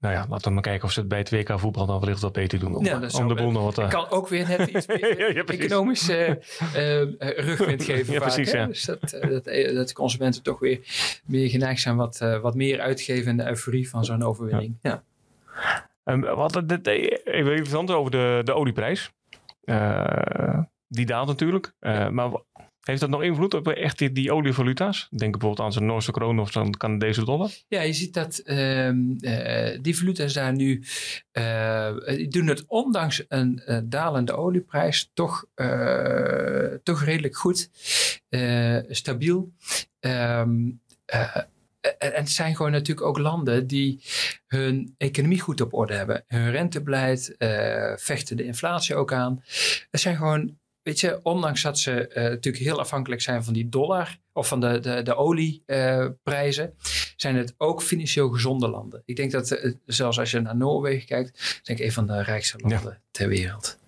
Nou 0.01 0.15
ja, 0.15 0.27
laten 0.29 0.47
we 0.49 0.51
maar 0.51 0.63
kijken 0.63 0.85
of 0.85 0.93
ze 0.93 1.01
het 1.01 1.09
bij 1.09 1.19
het 1.19 1.31
WK 1.31 1.59
voetbal 1.59 1.87
dan 1.87 2.01
wellicht 2.01 2.21
wat 2.21 2.33
beter 2.33 2.59
doen. 2.59 2.75
Om, 2.75 2.85
ja, 2.85 3.01
om 3.19 3.29
de 3.29 3.35
boel 3.35 3.51
nog 3.51 3.63
wat... 3.63 3.79
Uh... 3.79 3.89
kan 3.89 4.11
ook 4.11 4.29
weer 4.29 4.49
net 4.49 4.69
iets 4.69 4.87
meer 5.01 5.35
ja, 5.35 5.45
economisch 5.45 6.09
uh, 6.09 6.29
uh, 6.29 6.35
rugwind 7.19 7.85
geven. 7.91 8.13
ja, 8.13 8.21
vaak, 8.21 8.35
precies. 8.35 8.53
Dus 8.53 8.85
dat, 8.85 9.01
dat, 9.11 9.45
dat, 9.75 9.89
de 9.89 9.95
consumenten 9.95 10.43
toch 10.43 10.59
weer 10.59 10.81
meer 11.25 11.49
geneigd 11.49 11.81
zijn 11.81 11.97
wat, 11.97 12.19
wat 12.19 12.55
meer 12.55 12.81
uitgeven 12.81 13.31
in 13.31 13.37
de 13.37 13.47
euforie 13.47 13.89
van 13.89 14.05
zo'n 14.05 14.23
overwinning. 14.23 14.79
Ja. 14.83 15.03
Um, 16.05 16.25
hadden 16.25 16.67
dit 16.67 16.87
even 16.87 17.51
interessant 17.51 17.91
over 17.91 18.11
de, 18.11 18.41
de 18.45 18.55
olieprijs. 18.55 19.13
die 20.89 21.07
daalt 21.07 21.27
natuurlijk. 21.27 21.73
maar 22.11 22.31
heeft 22.83 23.01
dat 23.01 23.11
nog 23.11 23.23
invloed 23.23 23.55
op 23.55 23.69
echt 23.69 23.99
die, 23.99 24.13
die? 24.13 24.33
Denk 25.11 25.33
bijvoorbeeld 25.33 25.61
aan 25.61 25.73
zijn 25.73 25.87
Noorse 25.87 26.11
kroon 26.11 26.41
of 26.41 26.53
zo'n 26.53 26.77
Canadese 26.77 27.25
dollar. 27.25 27.51
Ja, 27.69 27.81
je 27.81 27.93
ziet 27.93 28.15
dat 28.15 28.43
uh, 28.45 28.89
uh, 28.89 29.79
die 29.81 29.97
valuta's 29.97 30.33
daar 30.33 30.53
nu 30.53 30.83
uh, 31.33 31.91
doen 32.29 32.47
het 32.47 32.65
ondanks 32.67 33.25
een 33.29 33.63
dalende 33.85 34.37
olieprijs 34.37 35.11
toch, 35.15 35.47
toch 36.83 37.05
redelijk 37.05 37.37
goed. 37.37 37.71
stabiel. 38.89 39.53
Um, 40.01 40.81
en 41.99 42.13
het 42.13 42.31
zijn 42.31 42.57
gewoon 42.57 42.73
natuurlijk 42.73 43.07
ook 43.07 43.19
landen 43.19 43.67
die 43.67 44.01
hun 44.47 44.95
economie 44.99 45.41
goed 45.41 45.61
op 45.61 45.75
orde 45.75 45.95
hebben. 45.95 46.25
Hun 46.27 46.51
rentebeleid, 46.51 47.35
vechten 47.97 48.37
de 48.37 48.45
inflatie 48.45 48.95
ook 48.95 49.13
aan. 49.13 49.43
Het 49.91 50.01
zijn 50.01 50.17
gewoon 50.17 50.61
weet 50.83 51.01
je, 51.01 51.21
ondanks 51.23 51.63
dat 51.63 51.79
ze 51.79 52.09
uh, 52.09 52.23
natuurlijk 52.23 52.65
heel 52.65 52.81
afhankelijk 52.81 53.21
zijn 53.21 53.45
van 53.45 53.53
die 53.53 53.69
dollar 53.69 54.19
of 54.33 54.49
van 54.49 54.61
de, 54.61 54.81
de, 54.81 55.03
de 55.03 55.15
olieprijzen, 55.15 56.65
uh, 56.65 56.85
zijn 57.17 57.37
het 57.37 57.55
ook 57.57 57.83
financieel 57.83 58.29
gezonde 58.29 58.69
landen. 58.69 59.03
Ik 59.05 59.17
denk 59.17 59.31
dat 59.31 59.51
uh, 59.51 59.75
zelfs 59.87 60.19
als 60.19 60.31
je 60.31 60.41
naar 60.41 60.57
Noorwegen 60.57 61.07
kijkt, 61.07 61.61
denk 61.63 61.79
ik 61.79 61.85
een 61.85 61.93
van 61.93 62.07
de 62.07 62.23
rijkste 62.23 62.59
landen 62.59 62.91
ja. 62.91 63.01
ter 63.11 63.29
wereld. 63.29 63.79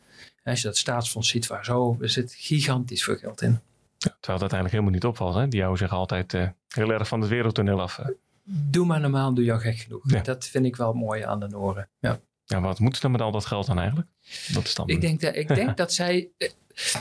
En 0.42 0.50
als 0.50 0.60
je 0.60 0.66
dat 0.66 0.76
staatsfonds 0.76 1.28
ziet 1.28 1.46
waar 1.46 1.64
zo, 1.64 1.96
er 2.00 2.08
zit 2.08 2.34
gigantisch 2.38 3.04
veel 3.04 3.16
geld 3.16 3.42
in. 3.42 3.60
Ja, 3.98 4.16
terwijl 4.20 4.42
het 4.42 4.52
uiteindelijk 4.52 4.70
helemaal 4.70 4.92
niet 4.92 5.04
opvalt. 5.04 5.34
Hè? 5.34 5.48
Die 5.48 5.60
houden 5.60 5.88
zich 5.88 5.96
altijd 5.96 6.32
heel 6.68 6.90
erg 6.90 7.08
van 7.08 7.20
het 7.20 7.30
wereldtoneel 7.30 7.80
af. 7.80 8.00
Doe 8.44 8.86
maar 8.86 9.00
normaal, 9.00 9.34
doe 9.34 9.44
je 9.44 9.52
al 9.52 9.58
gek 9.58 9.78
genoeg. 9.78 10.10
Ja. 10.10 10.20
Dat 10.20 10.44
vind 10.44 10.66
ik 10.66 10.76
wel 10.76 10.92
mooi 10.92 11.22
aan 11.22 11.40
de 11.40 11.48
Noren. 11.48 11.88
Ja. 11.98 12.20
Ja, 12.46 12.60
wat 12.60 12.78
moeten 12.78 12.96
ze 12.96 13.02
dan 13.02 13.10
met 13.10 13.20
al 13.20 13.32
dat 13.32 13.46
geld 13.46 13.66
dan 13.66 13.78
eigenlijk? 13.78 14.08
Dat 14.52 14.64
is 14.64 14.74
dan... 14.74 14.88
Ik 14.88 15.00
denk 15.00 15.20
dat, 15.20 15.36
ik 15.36 15.48
denk 15.48 15.76
dat 15.76 15.92
zij 15.92 16.28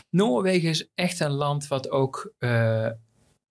Noorwegen 0.10 0.70
is 0.70 0.90
echt 0.96 1.20
een 1.20 1.32
land 1.32 1.68
wat 1.68 1.90
ook 1.90 2.34
uh, 2.40 2.90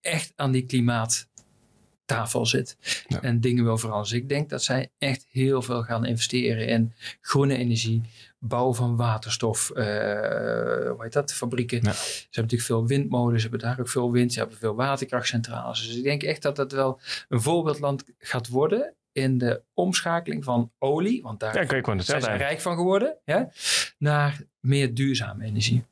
echt 0.01 0.33
aan 0.37 0.53
die 0.53 0.67
klimaattafel 0.67 2.47
zit. 2.47 2.77
Ja. 3.09 3.23
En 3.23 3.41
dingen 3.41 3.65
wil 3.65 3.79
veranderen. 3.79 4.11
Dus 4.11 4.23
ik 4.23 4.29
denk 4.29 4.49
dat 4.49 4.63
zij 4.63 4.91
echt 4.99 5.27
heel 5.29 5.63
veel 5.63 5.83
gaan 5.83 6.05
investeren 6.05 6.67
in 6.67 6.93
groene 7.21 7.57
energie, 7.57 8.03
bouw 8.39 8.75
van 8.75 8.97
waterstof, 8.97 9.71
uh, 9.75 9.85
hoe 10.91 10.97
heet 10.99 11.13
dat, 11.13 11.35
fabrieken. 11.35 11.81
Ja. 11.83 11.93
Ze 11.93 12.19
hebben 12.21 12.43
natuurlijk 12.43 12.63
veel 12.63 12.87
windmolens, 12.87 13.43
ze 13.43 13.49
hebben 13.49 13.69
daar 13.69 13.81
ook 13.81 13.89
veel 13.89 14.13
wind, 14.13 14.33
ze 14.33 14.39
hebben 14.39 14.59
veel 14.59 14.75
waterkrachtcentrales. 14.75 15.87
Dus 15.87 15.97
ik 15.97 16.03
denk 16.03 16.23
echt 16.23 16.43
dat 16.43 16.57
dat 16.57 16.73
wel 16.73 17.01
een 17.29 17.41
voorbeeldland 17.41 18.05
gaat 18.19 18.49
worden 18.49 18.95
in 19.13 19.39
de 19.39 19.63
omschakeling 19.75 20.45
van 20.45 20.73
olie, 20.79 21.23
want 21.23 21.41
daar 21.41 21.55
ja, 21.55 22.03
zijn 22.03 22.23
ze 22.23 22.31
rijk 22.31 22.61
van 22.61 22.77
geworden, 22.77 23.17
ja, 23.25 23.51
naar 23.99 24.41
meer 24.61 24.95
duurzame 24.95 25.45
energie. 25.45 25.85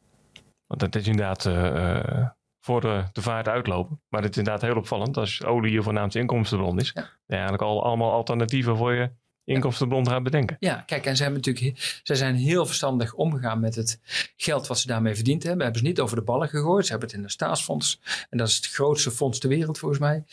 Want 0.70 0.80
dat 0.80 0.94
is 0.94 1.06
inderdaad 1.06 1.44
uh, 1.44 2.28
voor 2.60 2.80
de, 2.80 3.04
de, 3.12 3.22
vaart 3.22 3.48
uitlopen. 3.48 4.02
Maar 4.08 4.22
het 4.22 4.30
is 4.30 4.36
inderdaad 4.36 4.62
heel 4.62 4.76
opvallend 4.76 5.16
als 5.16 5.44
olie 5.44 5.72
je 5.72 5.82
voornaamste 5.82 6.18
inkomstenbron 6.18 6.78
is. 6.78 6.90
Ja. 6.94 7.10
eigenlijk 7.26 7.62
al, 7.62 7.84
allemaal 7.84 8.12
alternatieven 8.12 8.76
voor 8.76 8.92
je 8.92 9.10
inkomstenbron 9.44 10.08
gaat 10.08 10.22
bedenken. 10.22 10.56
Ja, 10.60 10.82
kijk, 10.86 11.06
en 11.06 11.16
ze 11.16 11.22
hebben 11.22 11.42
natuurlijk, 11.44 12.00
ze 12.02 12.16
zijn 12.16 12.34
heel 12.34 12.66
verstandig 12.66 13.14
omgegaan 13.14 13.60
met 13.60 13.74
het 13.74 14.00
geld 14.36 14.66
wat 14.66 14.78
ze 14.78 14.86
daarmee 14.86 15.14
verdiend 15.14 15.42
hebben. 15.42 15.62
Hebben 15.62 15.82
ze 15.82 15.88
niet 15.88 16.00
over 16.00 16.16
de 16.16 16.22
ballen 16.22 16.48
gegooid. 16.48 16.84
Ze 16.84 16.90
hebben 16.90 17.08
het 17.08 17.18
in 17.18 17.24
een 17.24 17.30
staatsfonds. 17.30 18.00
En 18.28 18.38
dat 18.38 18.48
is 18.48 18.56
het 18.56 18.66
grootste 18.66 19.10
fonds 19.10 19.38
ter 19.38 19.48
wereld 19.48 19.78
volgens 19.78 20.00
mij. 20.00 20.24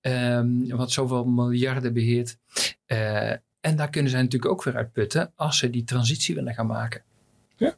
Ehm, 0.00 0.76
wat 0.76 0.92
zoveel 0.92 1.24
miljarden 1.24 1.92
beheert. 1.92 2.36
Uh, 2.86 3.30
en 3.60 3.76
daar 3.76 3.90
kunnen 3.90 4.10
zij 4.10 4.22
natuurlijk 4.22 4.52
ook 4.52 4.64
weer 4.64 4.76
uit 4.76 4.92
putten 4.92 5.32
als 5.34 5.58
ze 5.58 5.70
die 5.70 5.84
transitie 5.84 6.34
willen 6.34 6.54
gaan 6.54 6.66
maken. 6.66 7.02
Ja, 7.56 7.74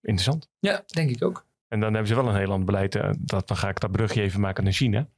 interessant. 0.00 0.48
Ja, 0.58 0.84
denk 0.86 1.10
ik 1.10 1.24
ook. 1.24 1.46
En 1.74 1.80
dan 1.80 1.92
hebben 1.92 2.08
ze 2.08 2.14
wel 2.14 2.28
een 2.28 2.36
heel 2.36 2.50
ander 2.50 2.64
beleid. 2.64 2.94
Uh, 2.94 3.10
dat, 3.18 3.48
dan 3.48 3.56
ga 3.56 3.68
ik 3.68 3.80
dat 3.80 3.92
brugje 3.92 4.22
even 4.22 4.40
maken 4.40 4.64
naar 4.64 4.72
China. 4.72 5.08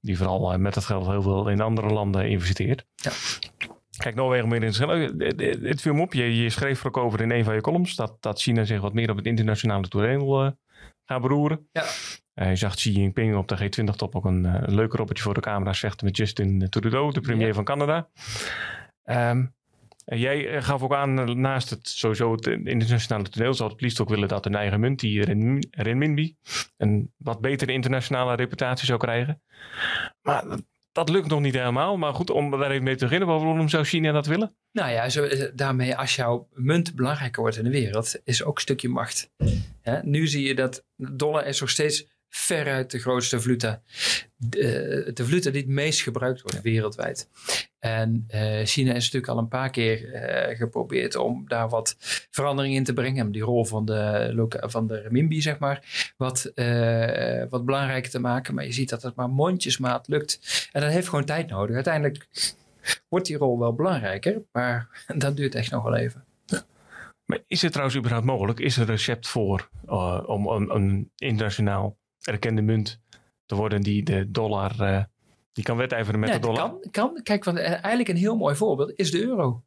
Die 0.00 0.16
vooral 0.16 0.52
uh, 0.52 0.58
met 0.58 0.74
dat 0.74 0.84
geld 0.84 1.06
heel 1.06 1.22
veel 1.22 1.48
in 1.48 1.60
andere 1.60 1.88
landen 1.88 2.28
investeert. 2.28 2.86
Ja. 2.94 3.10
Kijk, 3.96 4.14
Noorwegen 4.14 4.48
meer 4.48 4.62
interessant. 4.62 5.20
Het 5.62 5.80
viel 5.80 5.94
me 5.94 6.00
op. 6.00 6.12
Je, 6.12 6.42
je 6.42 6.50
schreef 6.50 6.80
er 6.80 6.86
ook 6.86 6.96
over 6.96 7.20
in 7.20 7.30
een 7.30 7.44
van 7.44 7.54
je 7.54 7.60
columns. 7.60 7.94
Dat, 7.94 8.16
dat 8.20 8.40
China 8.40 8.64
zich 8.64 8.80
wat 8.80 8.92
meer 8.92 9.10
op 9.10 9.16
het 9.16 9.26
internationale 9.26 9.88
toneel 9.88 10.44
uh, 10.44 10.50
gaat 11.04 11.20
beroeren. 11.20 11.68
Ja. 11.72 11.84
je 12.48 12.56
zag 12.56 12.74
Xi 12.74 12.92
Jinping 12.92 13.36
op 13.36 13.48
de 13.48 13.58
G20-top 13.58 14.16
ook 14.16 14.24
een 14.24 14.44
uh, 14.44 14.54
leuk 14.64 14.92
robbertje 14.92 15.24
voor 15.24 15.34
de 15.34 15.40
camera's 15.40 15.78
vechten 15.78 16.06
met 16.06 16.16
Justin 16.16 16.68
Trudeau, 16.68 17.12
de 17.12 17.20
premier 17.20 17.46
ja. 17.46 17.54
van 17.54 17.64
Canada. 17.64 18.08
Um, 19.04 19.55
jij 20.06 20.62
gaf 20.62 20.82
ook 20.82 20.94
aan, 20.94 21.40
naast 21.40 21.70
het 21.70 21.88
sowieso 21.88 22.32
het 22.32 22.46
internationale 22.46 23.28
toneel, 23.28 23.54
zou 23.54 23.70
het 23.70 23.80
liefst 23.80 24.00
ook 24.00 24.08
willen 24.08 24.28
dat 24.28 24.46
een 24.46 24.54
eigen 24.54 24.80
munt, 24.80 25.00
die 25.00 25.24
renminbi, 25.70 26.36
een 26.76 27.12
wat 27.16 27.40
betere 27.40 27.72
internationale 27.72 28.34
reputatie 28.34 28.86
zou 28.86 28.98
krijgen. 28.98 29.42
Maar 30.22 30.44
dat 30.92 31.08
lukt 31.08 31.28
nog 31.28 31.40
niet 31.40 31.54
helemaal. 31.54 31.96
Maar 31.96 32.14
goed, 32.14 32.30
om 32.30 32.50
daar 32.50 32.70
even 32.70 32.84
mee 32.84 32.96
te 32.96 33.04
beginnen, 33.04 33.28
waarom 33.28 33.68
zou 33.68 33.84
China 33.84 34.12
dat 34.12 34.26
willen? 34.26 34.56
Nou 34.72 34.90
ja, 34.90 35.08
zo, 35.08 35.28
daarmee 35.54 35.96
als 35.96 36.16
jouw 36.16 36.48
munt 36.52 36.94
belangrijker 36.94 37.42
wordt 37.42 37.56
in 37.56 37.64
de 37.64 37.70
wereld, 37.70 38.20
is 38.24 38.42
ook 38.42 38.54
een 38.54 38.60
stukje 38.60 38.88
macht. 38.88 39.30
Nu 40.02 40.26
zie 40.26 40.46
je 40.46 40.54
dat 40.54 40.84
dollar 40.96 41.46
is 41.46 41.60
nog 41.60 41.70
steeds 41.70 42.14
veruit 42.28 42.90
de 42.90 42.98
grootste 42.98 43.40
valuta. 43.40 43.82
De, 44.36 45.10
de 45.14 45.24
valuta 45.24 45.50
die 45.50 45.60
het 45.60 45.70
meest 45.70 46.02
gebruikt 46.02 46.42
wordt 46.42 46.62
wereldwijd. 46.62 47.28
En 47.78 48.26
uh, 48.34 48.64
China 48.64 48.94
is 48.94 49.04
natuurlijk 49.04 49.32
al 49.32 49.38
een 49.38 49.48
paar 49.48 49.70
keer 49.70 50.14
uh, 50.14 50.56
geprobeerd 50.56 51.14
om 51.14 51.44
daar 51.48 51.68
wat 51.68 51.96
verandering 52.30 52.74
in 52.74 52.84
te 52.84 52.92
brengen. 52.92 53.26
Om 53.26 53.32
die 53.32 53.42
rol 53.42 53.64
van 53.64 53.84
de, 53.84 54.58
van 54.60 54.86
de 54.86 55.00
renminbi, 55.00 55.40
zeg 55.40 55.58
maar, 55.58 56.12
wat, 56.16 56.52
uh, 56.54 57.42
wat 57.50 57.64
belangrijker 57.64 58.10
te 58.10 58.18
maken. 58.18 58.54
Maar 58.54 58.64
je 58.64 58.72
ziet 58.72 58.88
dat 58.88 59.02
het 59.02 59.14
maar 59.14 59.30
mondjesmaat 59.30 60.08
lukt. 60.08 60.68
En 60.72 60.80
dat 60.80 60.90
heeft 60.90 61.08
gewoon 61.08 61.24
tijd 61.24 61.48
nodig. 61.48 61.74
Uiteindelijk 61.74 62.26
wordt 63.08 63.26
die 63.26 63.36
rol 63.36 63.58
wel 63.58 63.74
belangrijker, 63.74 64.42
maar 64.52 65.04
dat 65.16 65.36
duurt 65.36 65.54
echt 65.54 65.70
nog 65.70 65.82
wel 65.82 65.96
even. 65.96 66.24
Maar 67.24 67.38
is 67.46 67.62
het 67.62 67.70
trouwens 67.70 67.98
überhaupt 67.98 68.26
mogelijk? 68.26 68.60
Is 68.60 68.76
er 68.76 68.82
een 68.82 68.88
recept 68.88 69.28
voor 69.28 69.70
om 70.26 70.46
een, 70.46 70.74
een 70.74 71.10
internationaal 71.16 71.96
erkende 72.26 72.62
munt 72.62 73.00
te 73.46 73.54
worden 73.54 73.82
die 73.82 74.02
de 74.02 74.30
dollar, 74.30 74.74
uh, 74.80 75.02
die 75.52 75.64
kan 75.64 75.76
wedijveren 75.76 76.20
met 76.20 76.28
nee, 76.28 76.38
de 76.38 76.46
dollar? 76.46 76.70
Kan, 76.70 76.90
kan. 76.90 77.20
Kijk, 77.22 77.44
want 77.44 77.58
eigenlijk 77.58 78.08
een 78.08 78.16
heel 78.16 78.36
mooi 78.36 78.56
voorbeeld 78.56 78.92
is 78.94 79.10
de 79.10 79.22
euro. 79.22 79.64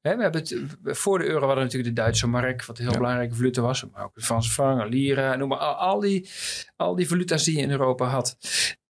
Hè, 0.00 0.16
we 0.16 0.22
hebben 0.22 0.40
het, 0.40 0.56
voor 0.82 1.18
de 1.18 1.24
euro 1.24 1.38
hadden 1.38 1.56
we 1.56 1.62
natuurlijk 1.62 1.94
de 1.94 2.02
Duitse 2.02 2.26
mark, 2.26 2.64
wat 2.64 2.78
een 2.78 2.84
heel 2.84 2.92
ja. 2.92 2.98
belangrijke 2.98 3.34
valuta 3.34 3.62
was. 3.62 3.84
Maar 3.84 4.04
ook 4.04 4.14
de 4.14 4.20
Franse 4.20 4.50
franc, 4.50 4.88
lira, 4.88 5.36
noem 5.36 5.48
maar 5.48 5.58
al, 5.58 5.74
al, 5.74 6.00
die, 6.00 6.28
al 6.76 6.94
die 6.94 7.08
valuta's 7.08 7.44
die 7.44 7.56
je 7.56 7.62
in 7.62 7.70
Europa 7.70 8.06
had. 8.06 8.36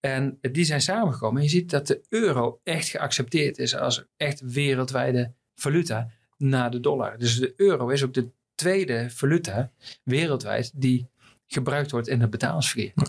En 0.00 0.38
die 0.40 0.64
zijn 0.64 0.80
samengekomen. 0.80 1.36
En 1.36 1.42
je 1.42 1.50
ziet 1.50 1.70
dat 1.70 1.86
de 1.86 2.04
euro 2.08 2.60
echt 2.62 2.88
geaccepteerd 2.88 3.58
is 3.58 3.76
als 3.76 4.04
echt 4.16 4.40
wereldwijde 4.40 5.32
valuta 5.54 6.10
na 6.36 6.68
de 6.68 6.80
dollar. 6.80 7.18
Dus 7.18 7.38
de 7.38 7.52
euro 7.56 7.88
is 7.88 8.04
ook 8.04 8.14
de 8.14 8.30
tweede 8.54 9.10
valuta 9.10 9.72
wereldwijd 10.02 10.72
die 10.74 11.08
gebruikt 11.46 11.90
wordt 11.90 12.08
in 12.08 12.20
het 12.20 12.30
betalingsverkeer. 12.30 12.92
Ja. 12.94 13.04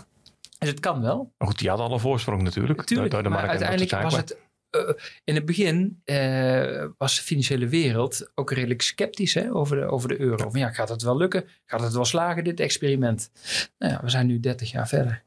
Dus 0.58 0.68
het 0.68 0.80
kan 0.80 1.00
wel. 1.00 1.32
Maar 1.38 1.48
goed, 1.48 1.58
die 1.58 1.68
hadden 1.68 1.86
al 1.86 1.92
een 1.92 2.00
voorsprong 2.00 2.42
natuurlijk. 2.42 2.84
Tuurlijk, 2.84 3.10
door 3.10 3.22
de 3.22 3.28
maar 3.28 3.48
uiteindelijk 3.48 3.90
was 3.90 4.16
het... 4.16 4.38
Uh, 4.70 4.90
in 5.24 5.34
het 5.34 5.44
begin 5.44 6.02
uh, 6.04 6.84
was 6.98 7.16
de 7.16 7.22
financiële 7.22 7.68
wereld 7.68 8.30
ook 8.34 8.52
redelijk 8.52 8.82
sceptisch 8.82 9.34
hè, 9.34 9.54
over, 9.54 9.76
de, 9.76 9.86
over 9.86 10.08
de 10.08 10.20
euro. 10.20 10.50
Van 10.50 10.60
ja, 10.60 10.70
gaat 10.70 10.88
het 10.88 11.02
wel 11.02 11.16
lukken? 11.16 11.44
Gaat 11.66 11.80
het 11.80 11.92
wel 11.92 12.04
slagen, 12.04 12.44
dit 12.44 12.60
experiment? 12.60 13.30
Nou 13.78 13.92
ja, 13.92 14.00
we 14.02 14.08
zijn 14.08 14.26
nu 14.26 14.40
30 14.40 14.70
jaar 14.70 14.88
verder. 14.88 15.22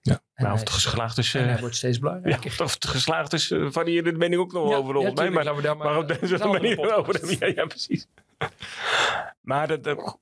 Ja, 0.00 0.20
maar 0.34 0.52
of 0.52 0.60
het 0.60 0.70
geslaagd 0.70 1.18
is... 1.18 1.34
En 1.34 1.48
hij 1.48 1.60
wordt 1.60 1.76
steeds 1.76 1.98
belangrijker. 1.98 2.54
Ja, 2.58 2.64
of 2.64 2.74
het 2.74 2.86
geslaagd 2.86 3.32
is, 3.32 3.50
uh, 3.50 3.70
varieerde 3.70 4.12
de 4.12 4.18
mening 4.18 4.40
ook 4.40 4.52
nog 4.52 4.70
ja, 4.70 4.76
over 4.76 5.00
ja, 5.00 5.12
mij. 5.12 5.30
Maar, 5.30 5.44
maar, 5.54 5.76
maar, 5.76 5.98
op 5.98 6.18
deze 6.20 6.38
manier 6.38 6.96
over 6.96 7.38
ja, 7.38 7.46
ja, 7.46 7.66
precies. 7.66 8.06
maar 9.40 9.66
dat, 9.66 9.84
dat, 9.84 10.18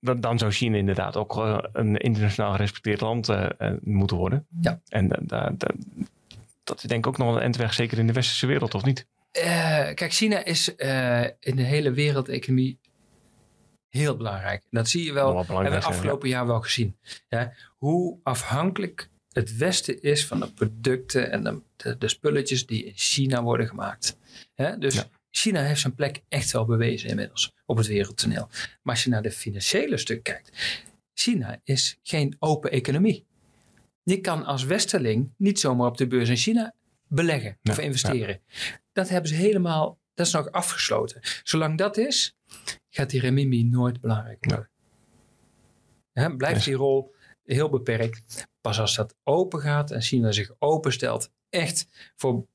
dan, 0.00 0.20
dan 0.20 0.38
zou 0.38 0.52
China 0.52 0.76
inderdaad 0.76 1.16
ook 1.16 1.36
uh, 1.36 1.58
een 1.72 1.96
internationaal 1.96 2.52
gerespecteerd 2.52 3.00
land 3.00 3.28
uh, 3.28 3.48
uh, 3.58 3.72
moeten 3.82 4.16
worden. 4.16 4.46
Ja. 4.60 4.80
En 4.88 5.08
dat 6.64 6.82
is 6.82 6.82
denk 6.82 7.06
ik 7.06 7.06
ook 7.06 7.18
nog 7.18 7.34
een 7.34 7.42
endweg, 7.42 7.74
zeker 7.74 7.98
in 7.98 8.06
de 8.06 8.12
westerse 8.12 8.46
wereld, 8.46 8.74
of 8.74 8.84
niet? 8.84 9.06
kijk, 9.94 10.12
China 10.12 10.44
is 10.44 10.68
in 11.40 11.56
de 11.56 11.62
hele 11.62 11.92
wereldeconomie 11.92 12.78
heel 13.88 14.16
belangrijk. 14.16 14.62
Dat 14.70 14.88
zie 14.88 15.04
je 15.04 15.12
wel, 15.12 15.36
hebben 15.36 15.70
we 15.70 15.82
afgelopen 15.82 16.28
ja. 16.28 16.36
jaar 16.36 16.46
wel 16.46 16.60
gezien. 16.60 16.96
Ja, 17.28 17.52
hoe 17.78 18.18
afhankelijk 18.22 19.08
het 19.32 19.56
Westen 19.56 20.02
is 20.02 20.26
van 20.26 20.40
de 20.40 20.52
producten 20.52 21.30
en 21.30 21.42
de, 21.42 21.60
de, 21.76 21.98
de 21.98 22.08
spulletjes 22.08 22.66
die 22.66 22.84
in 22.84 22.92
China 22.94 23.42
worden 23.42 23.68
gemaakt. 23.68 24.18
Ja, 24.54 24.76
dus 24.76 24.94
ja. 24.94 25.04
China 25.36 25.62
heeft 25.62 25.80
zijn 25.80 25.94
plek 25.94 26.22
echt 26.28 26.52
wel 26.52 26.64
bewezen 26.64 27.08
inmiddels 27.08 27.54
op 27.66 27.76
het 27.76 27.86
wereldtoneel. 27.86 28.48
Maar 28.82 28.94
als 28.94 29.04
je 29.04 29.10
naar 29.10 29.22
de 29.22 29.30
financiële 29.30 29.96
stuk 29.96 30.22
kijkt, 30.22 30.50
China 31.14 31.60
is 31.64 31.98
geen 32.02 32.36
open 32.38 32.70
economie. 32.70 33.26
Je 34.02 34.20
kan 34.20 34.44
als 34.44 34.64
westerling 34.64 35.32
niet 35.36 35.60
zomaar 35.60 35.86
op 35.86 35.96
de 35.96 36.06
beurs 36.06 36.28
in 36.28 36.36
China 36.36 36.74
beleggen 37.08 37.58
ja, 37.62 37.72
of 37.72 37.78
investeren. 37.78 38.40
Ja. 38.46 38.80
Dat 38.92 39.08
hebben 39.08 39.28
ze 39.28 39.34
helemaal, 39.34 39.98
dat 40.14 40.26
is 40.26 40.32
nog 40.32 40.50
afgesloten. 40.50 41.20
Zolang 41.42 41.78
dat 41.78 41.96
is, 41.96 42.36
gaat 42.90 43.10
die 43.10 43.20
renminbi 43.20 43.64
nooit 43.64 44.00
belangrijk 44.00 44.44
worden. 44.44 44.70
Ja. 46.12 46.28
blijft 46.28 46.64
die 46.64 46.74
rol 46.74 47.14
heel 47.44 47.68
beperkt. 47.68 48.46
Pas 48.60 48.80
als 48.80 48.94
dat 48.94 49.16
open 49.22 49.60
gaat 49.60 49.90
en 49.90 50.02
China 50.02 50.32
zich 50.32 50.54
openstelt, 50.58 51.30
echt 51.48 51.88
voor 52.16 52.46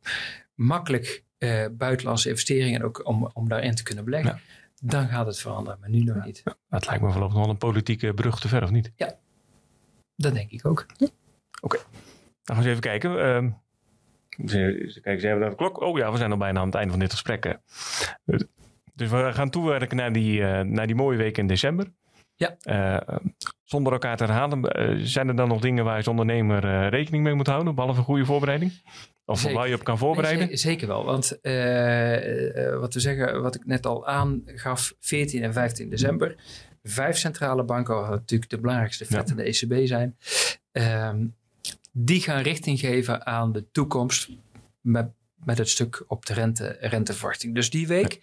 makkelijk 0.55 1.23
uh, 1.43 1.65
buitenlandse 1.71 2.29
investeringen 2.29 2.81
ook 2.81 3.07
om, 3.07 3.29
om 3.33 3.49
daarin 3.49 3.75
te 3.75 3.83
kunnen 3.83 4.03
beleggen, 4.03 4.31
ja. 4.31 4.87
dan 4.87 5.07
gaat 5.07 5.25
het 5.25 5.39
veranderen. 5.39 5.79
Maar 5.79 5.89
nu 5.89 6.03
nog 6.03 6.15
ja. 6.15 6.25
niet. 6.25 6.43
Dat 6.69 6.85
lijkt 6.85 7.03
me 7.03 7.11
voorlopig 7.11 7.37
nog 7.37 7.47
een 7.47 7.57
politieke 7.57 8.13
brug 8.13 8.39
te 8.39 8.47
ver, 8.47 8.63
of 8.63 8.71
niet? 8.71 8.91
Ja, 8.95 9.15
dat 10.15 10.33
denk 10.33 10.51
ik 10.51 10.65
ook. 10.65 10.85
Oké, 10.99 11.11
okay. 11.61 11.79
dan 12.43 12.55
gaan 12.55 12.55
we 12.55 12.61
eens 12.61 12.65
even 12.65 12.81
kijken. 12.81 13.11
Uh, 13.11 13.51
Kijk, 15.01 15.19
ze 15.19 15.27
hebben 15.27 15.39
naar 15.39 15.49
de 15.49 15.55
klok. 15.55 15.81
Oh 15.81 15.97
ja, 15.97 16.11
we 16.11 16.17
zijn 16.17 16.31
al 16.31 16.37
bijna 16.37 16.59
aan 16.59 16.65
het 16.65 16.75
einde 16.75 16.91
van 16.91 16.99
dit 16.99 17.11
gesprek. 17.11 17.57
Dus 18.93 19.09
we 19.09 19.33
gaan 19.33 19.49
toewerken 19.49 19.97
naar 19.97 20.13
die, 20.13 20.39
uh, 20.39 20.59
naar 20.61 20.87
die 20.87 20.95
mooie 20.95 21.17
week 21.17 21.37
in 21.37 21.47
december. 21.47 21.91
Ja. 22.41 22.55
Uh, 22.63 23.17
zonder 23.63 23.93
elkaar 23.93 24.17
te 24.17 24.23
herhalen, 24.23 24.59
uh, 24.59 25.05
zijn 25.05 25.27
er 25.27 25.35
dan 25.35 25.47
nog 25.47 25.61
dingen 25.61 25.83
waar 25.83 25.93
je 25.93 25.97
als 25.97 26.07
ondernemer 26.07 26.65
uh, 26.65 26.89
rekening 26.89 27.23
mee 27.23 27.33
moet 27.33 27.47
houden, 27.47 27.75
behalve 27.75 27.99
een 27.99 28.05
goede 28.05 28.25
voorbereiding? 28.25 28.71
Of 29.25 29.39
zeker. 29.39 29.57
waar 29.57 29.67
je 29.67 29.75
op 29.75 29.83
kan 29.83 29.97
voorbereiden? 29.97 30.47
Nee, 30.47 30.57
zeker 30.57 30.87
wel, 30.87 31.05
want 31.05 31.29
wat 32.79 32.93
we 32.93 32.99
zeggen, 32.99 33.41
wat 33.41 33.55
ik 33.55 33.65
net 33.65 33.85
al 33.85 34.07
aangaf, 34.07 34.93
14 34.99 35.43
en 35.43 35.53
15 35.53 35.89
december. 35.89 36.35
Vijf 36.83 37.17
centrale 37.17 37.63
banken, 37.63 37.95
wat 37.95 38.09
natuurlijk 38.09 38.51
de 38.51 38.59
belangrijkste 38.59 39.05
vet 39.05 39.29
ja. 39.29 39.35
de 39.35 39.43
ECB 39.43 39.87
zijn, 39.87 40.17
um, 40.71 41.35
die 41.91 42.21
gaan 42.21 42.41
richting 42.41 42.79
geven 42.79 43.25
aan 43.25 43.51
de 43.51 43.71
toekomst 43.71 44.29
met 44.81 45.11
met 45.45 45.57
het 45.57 45.69
stuk 45.69 46.03
op 46.07 46.25
de 46.25 46.33
rente, 46.33 46.77
renteverwachting. 46.79 47.55
Dus 47.55 47.69
die 47.69 47.87
week 47.87 48.19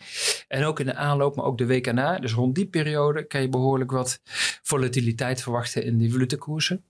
en 0.49 0.65
ook 0.65 0.81
in 0.81 0.87
de 0.87 0.95
aanloop, 0.95 1.37
maar 1.37 1.45
ook 1.45 1.59
de 1.59 1.67
week 1.67 1.87
erna, 1.87 2.19
dus 2.19 2.33
rond 2.33 2.55
die 2.55 2.67
periode, 2.67 3.27
kan 3.27 3.41
je 3.41 3.49
behoorlijk 3.49 3.91
wat 3.91 4.21
volatiliteit 4.63 5.43
verwachten 5.43 5.85
in 5.85 5.99
die 5.99 6.13
valutekoersen. 6.13 6.85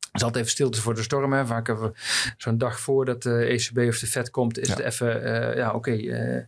Het 0.00 0.16
is 0.16 0.22
altijd 0.22 0.44
even 0.44 0.56
stilte 0.56 0.80
voor 0.80 0.94
de 0.94 1.02
storm. 1.02 1.32
Hè. 1.32 1.46
Vaak 1.46 1.66
hebben 1.66 1.92
we 1.92 1.98
zo'n 2.36 2.58
dag 2.58 2.80
voordat 2.80 3.22
de 3.22 3.44
ECB 3.44 3.78
of 3.78 3.98
de 3.98 4.06
Fed 4.06 4.30
komt, 4.30 4.58
is 4.58 4.68
ja. 4.68 4.74
het 4.74 4.84
even, 4.84 5.22
uh, 5.22 5.56
ja 5.56 5.68
oké, 5.68 5.76
okay, 5.76 5.98
uh, 5.98 6.44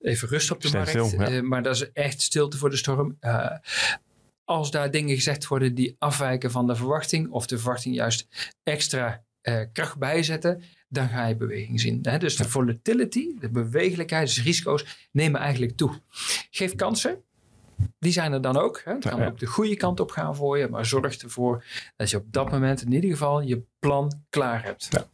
even 0.00 0.28
rust 0.28 0.50
op 0.50 0.60
de 0.60 0.70
markt. 0.72 0.92
Ja. 0.92 1.30
uh, 1.30 1.40
maar 1.42 1.62
dat 1.62 1.74
is 1.74 1.92
echt 1.92 2.20
stilte 2.20 2.56
voor 2.56 2.70
de 2.70 2.76
storm. 2.76 3.18
als 4.44 4.70
daar 4.70 4.90
dingen 4.90 5.14
gezegd 5.14 5.46
worden 5.46 5.74
die 5.74 5.96
afwijken 5.98 6.50
van 6.50 6.66
de 6.66 6.76
verwachting, 6.76 7.30
of 7.30 7.46
de 7.46 7.58
verwachting 7.58 7.94
juist 7.94 8.28
extra 8.62 9.24
kracht 9.72 9.98
bijzetten, 9.98 10.62
dan 10.94 11.08
ga 11.08 11.26
je 11.26 11.36
beweging 11.36 11.80
zien. 11.80 11.98
Hè? 12.02 12.18
Dus 12.18 12.36
de 12.36 12.48
volatility, 12.48 13.38
de 13.38 13.50
bewegelijkheid, 13.50 14.26
dus 14.26 14.42
risico's 14.42 15.08
nemen 15.10 15.40
eigenlijk 15.40 15.76
toe. 15.76 16.00
Geef 16.50 16.74
kansen. 16.74 17.22
Die 17.98 18.12
zijn 18.12 18.32
er 18.32 18.40
dan 18.40 18.56
ook. 18.56 18.82
Hè? 18.84 18.92
Het 18.92 19.08
kan 19.08 19.24
ook 19.24 19.38
de 19.38 19.46
goede 19.46 19.76
kant 19.76 20.00
op 20.00 20.10
gaan 20.10 20.36
voor 20.36 20.58
je, 20.58 20.68
maar 20.68 20.86
zorg 20.86 21.16
ervoor 21.16 21.64
dat 21.96 22.10
je 22.10 22.16
op 22.16 22.32
dat 22.32 22.50
moment 22.50 22.82
in 22.82 22.92
ieder 22.92 23.10
geval 23.10 23.40
je 23.40 23.62
plan 23.78 24.12
klaar 24.30 24.62
hebt. 24.62 24.88
Ja. 24.90 25.06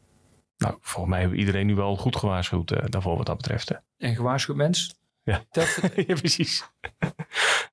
Nou, 0.56 0.76
volgens 0.80 1.10
mij 1.10 1.20
hebben 1.20 1.38
iedereen 1.38 1.66
nu 1.66 1.74
wel 1.74 1.96
goed 1.96 2.16
gewaarschuwd 2.16 2.70
uh, 2.70 2.78
daarvoor 2.84 3.16
wat 3.16 3.26
dat 3.26 3.36
betreft. 3.36 3.70
En 3.96 4.14
gewaarschuwd 4.14 4.56
mens? 4.56 4.99
Ja, 5.22 5.44
ja 6.06 6.14
precies. 6.14 6.64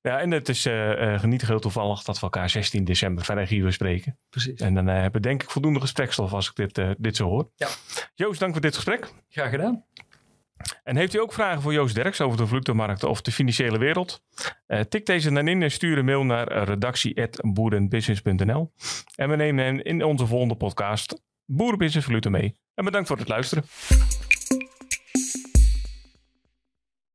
ja, 0.02 0.20
en 0.20 0.30
het 0.30 0.48
is 0.48 0.66
uh, 0.66 1.22
niet 1.22 1.46
heel 1.46 1.60
toevallig 1.60 2.02
dat 2.02 2.16
we 2.16 2.22
elkaar 2.22 2.50
16 2.50 2.84
december 2.84 3.24
vrijdag 3.24 3.48
hier 3.48 3.72
spreken. 3.72 4.18
Precies. 4.30 4.60
En 4.60 4.74
dan 4.74 4.86
hebben 4.86 5.12
we 5.12 5.28
denk 5.28 5.42
ik 5.42 5.50
voldoende 5.50 5.80
gesprekstof 5.80 6.32
als 6.32 6.48
ik 6.48 6.74
dit, 6.74 6.96
dit 6.98 7.16
zo 7.16 7.28
hoor. 7.28 7.50
Ja. 7.54 7.68
Joost, 8.14 8.40
dank 8.40 8.52
voor 8.52 8.60
dit 8.60 8.74
gesprek. 8.74 9.12
Graag 9.28 9.50
gedaan. 9.50 9.84
En 10.84 10.96
heeft 10.96 11.14
u 11.14 11.20
ook 11.20 11.32
vragen 11.32 11.62
voor 11.62 11.72
Joost 11.72 11.94
Derks 11.94 12.20
over 12.20 12.38
de 12.38 12.46
valutemarkten 12.46 13.08
of 13.08 13.22
de 13.22 13.32
financiële 13.32 13.78
wereld? 13.78 14.22
Uh, 14.66 14.80
tik 14.80 15.06
deze 15.06 15.32
dan 15.32 15.48
in 15.48 15.62
en 15.62 15.70
stuur 15.70 15.98
een 15.98 16.04
mail 16.04 16.24
naar 16.24 16.64
redactie.boerenbusiness.nl. 16.64 18.72
En 19.14 19.28
we 19.28 19.36
nemen 19.36 19.64
hen 19.64 19.82
in 19.82 20.04
onze 20.04 20.26
volgende 20.26 20.54
podcast 20.54 21.22
Boerenbusiness 21.44 22.06
Valute 22.06 22.30
mee. 22.30 22.56
En 22.74 22.84
bedankt 22.84 23.08
voor 23.08 23.16
het 23.16 23.28
luisteren. 23.28 23.64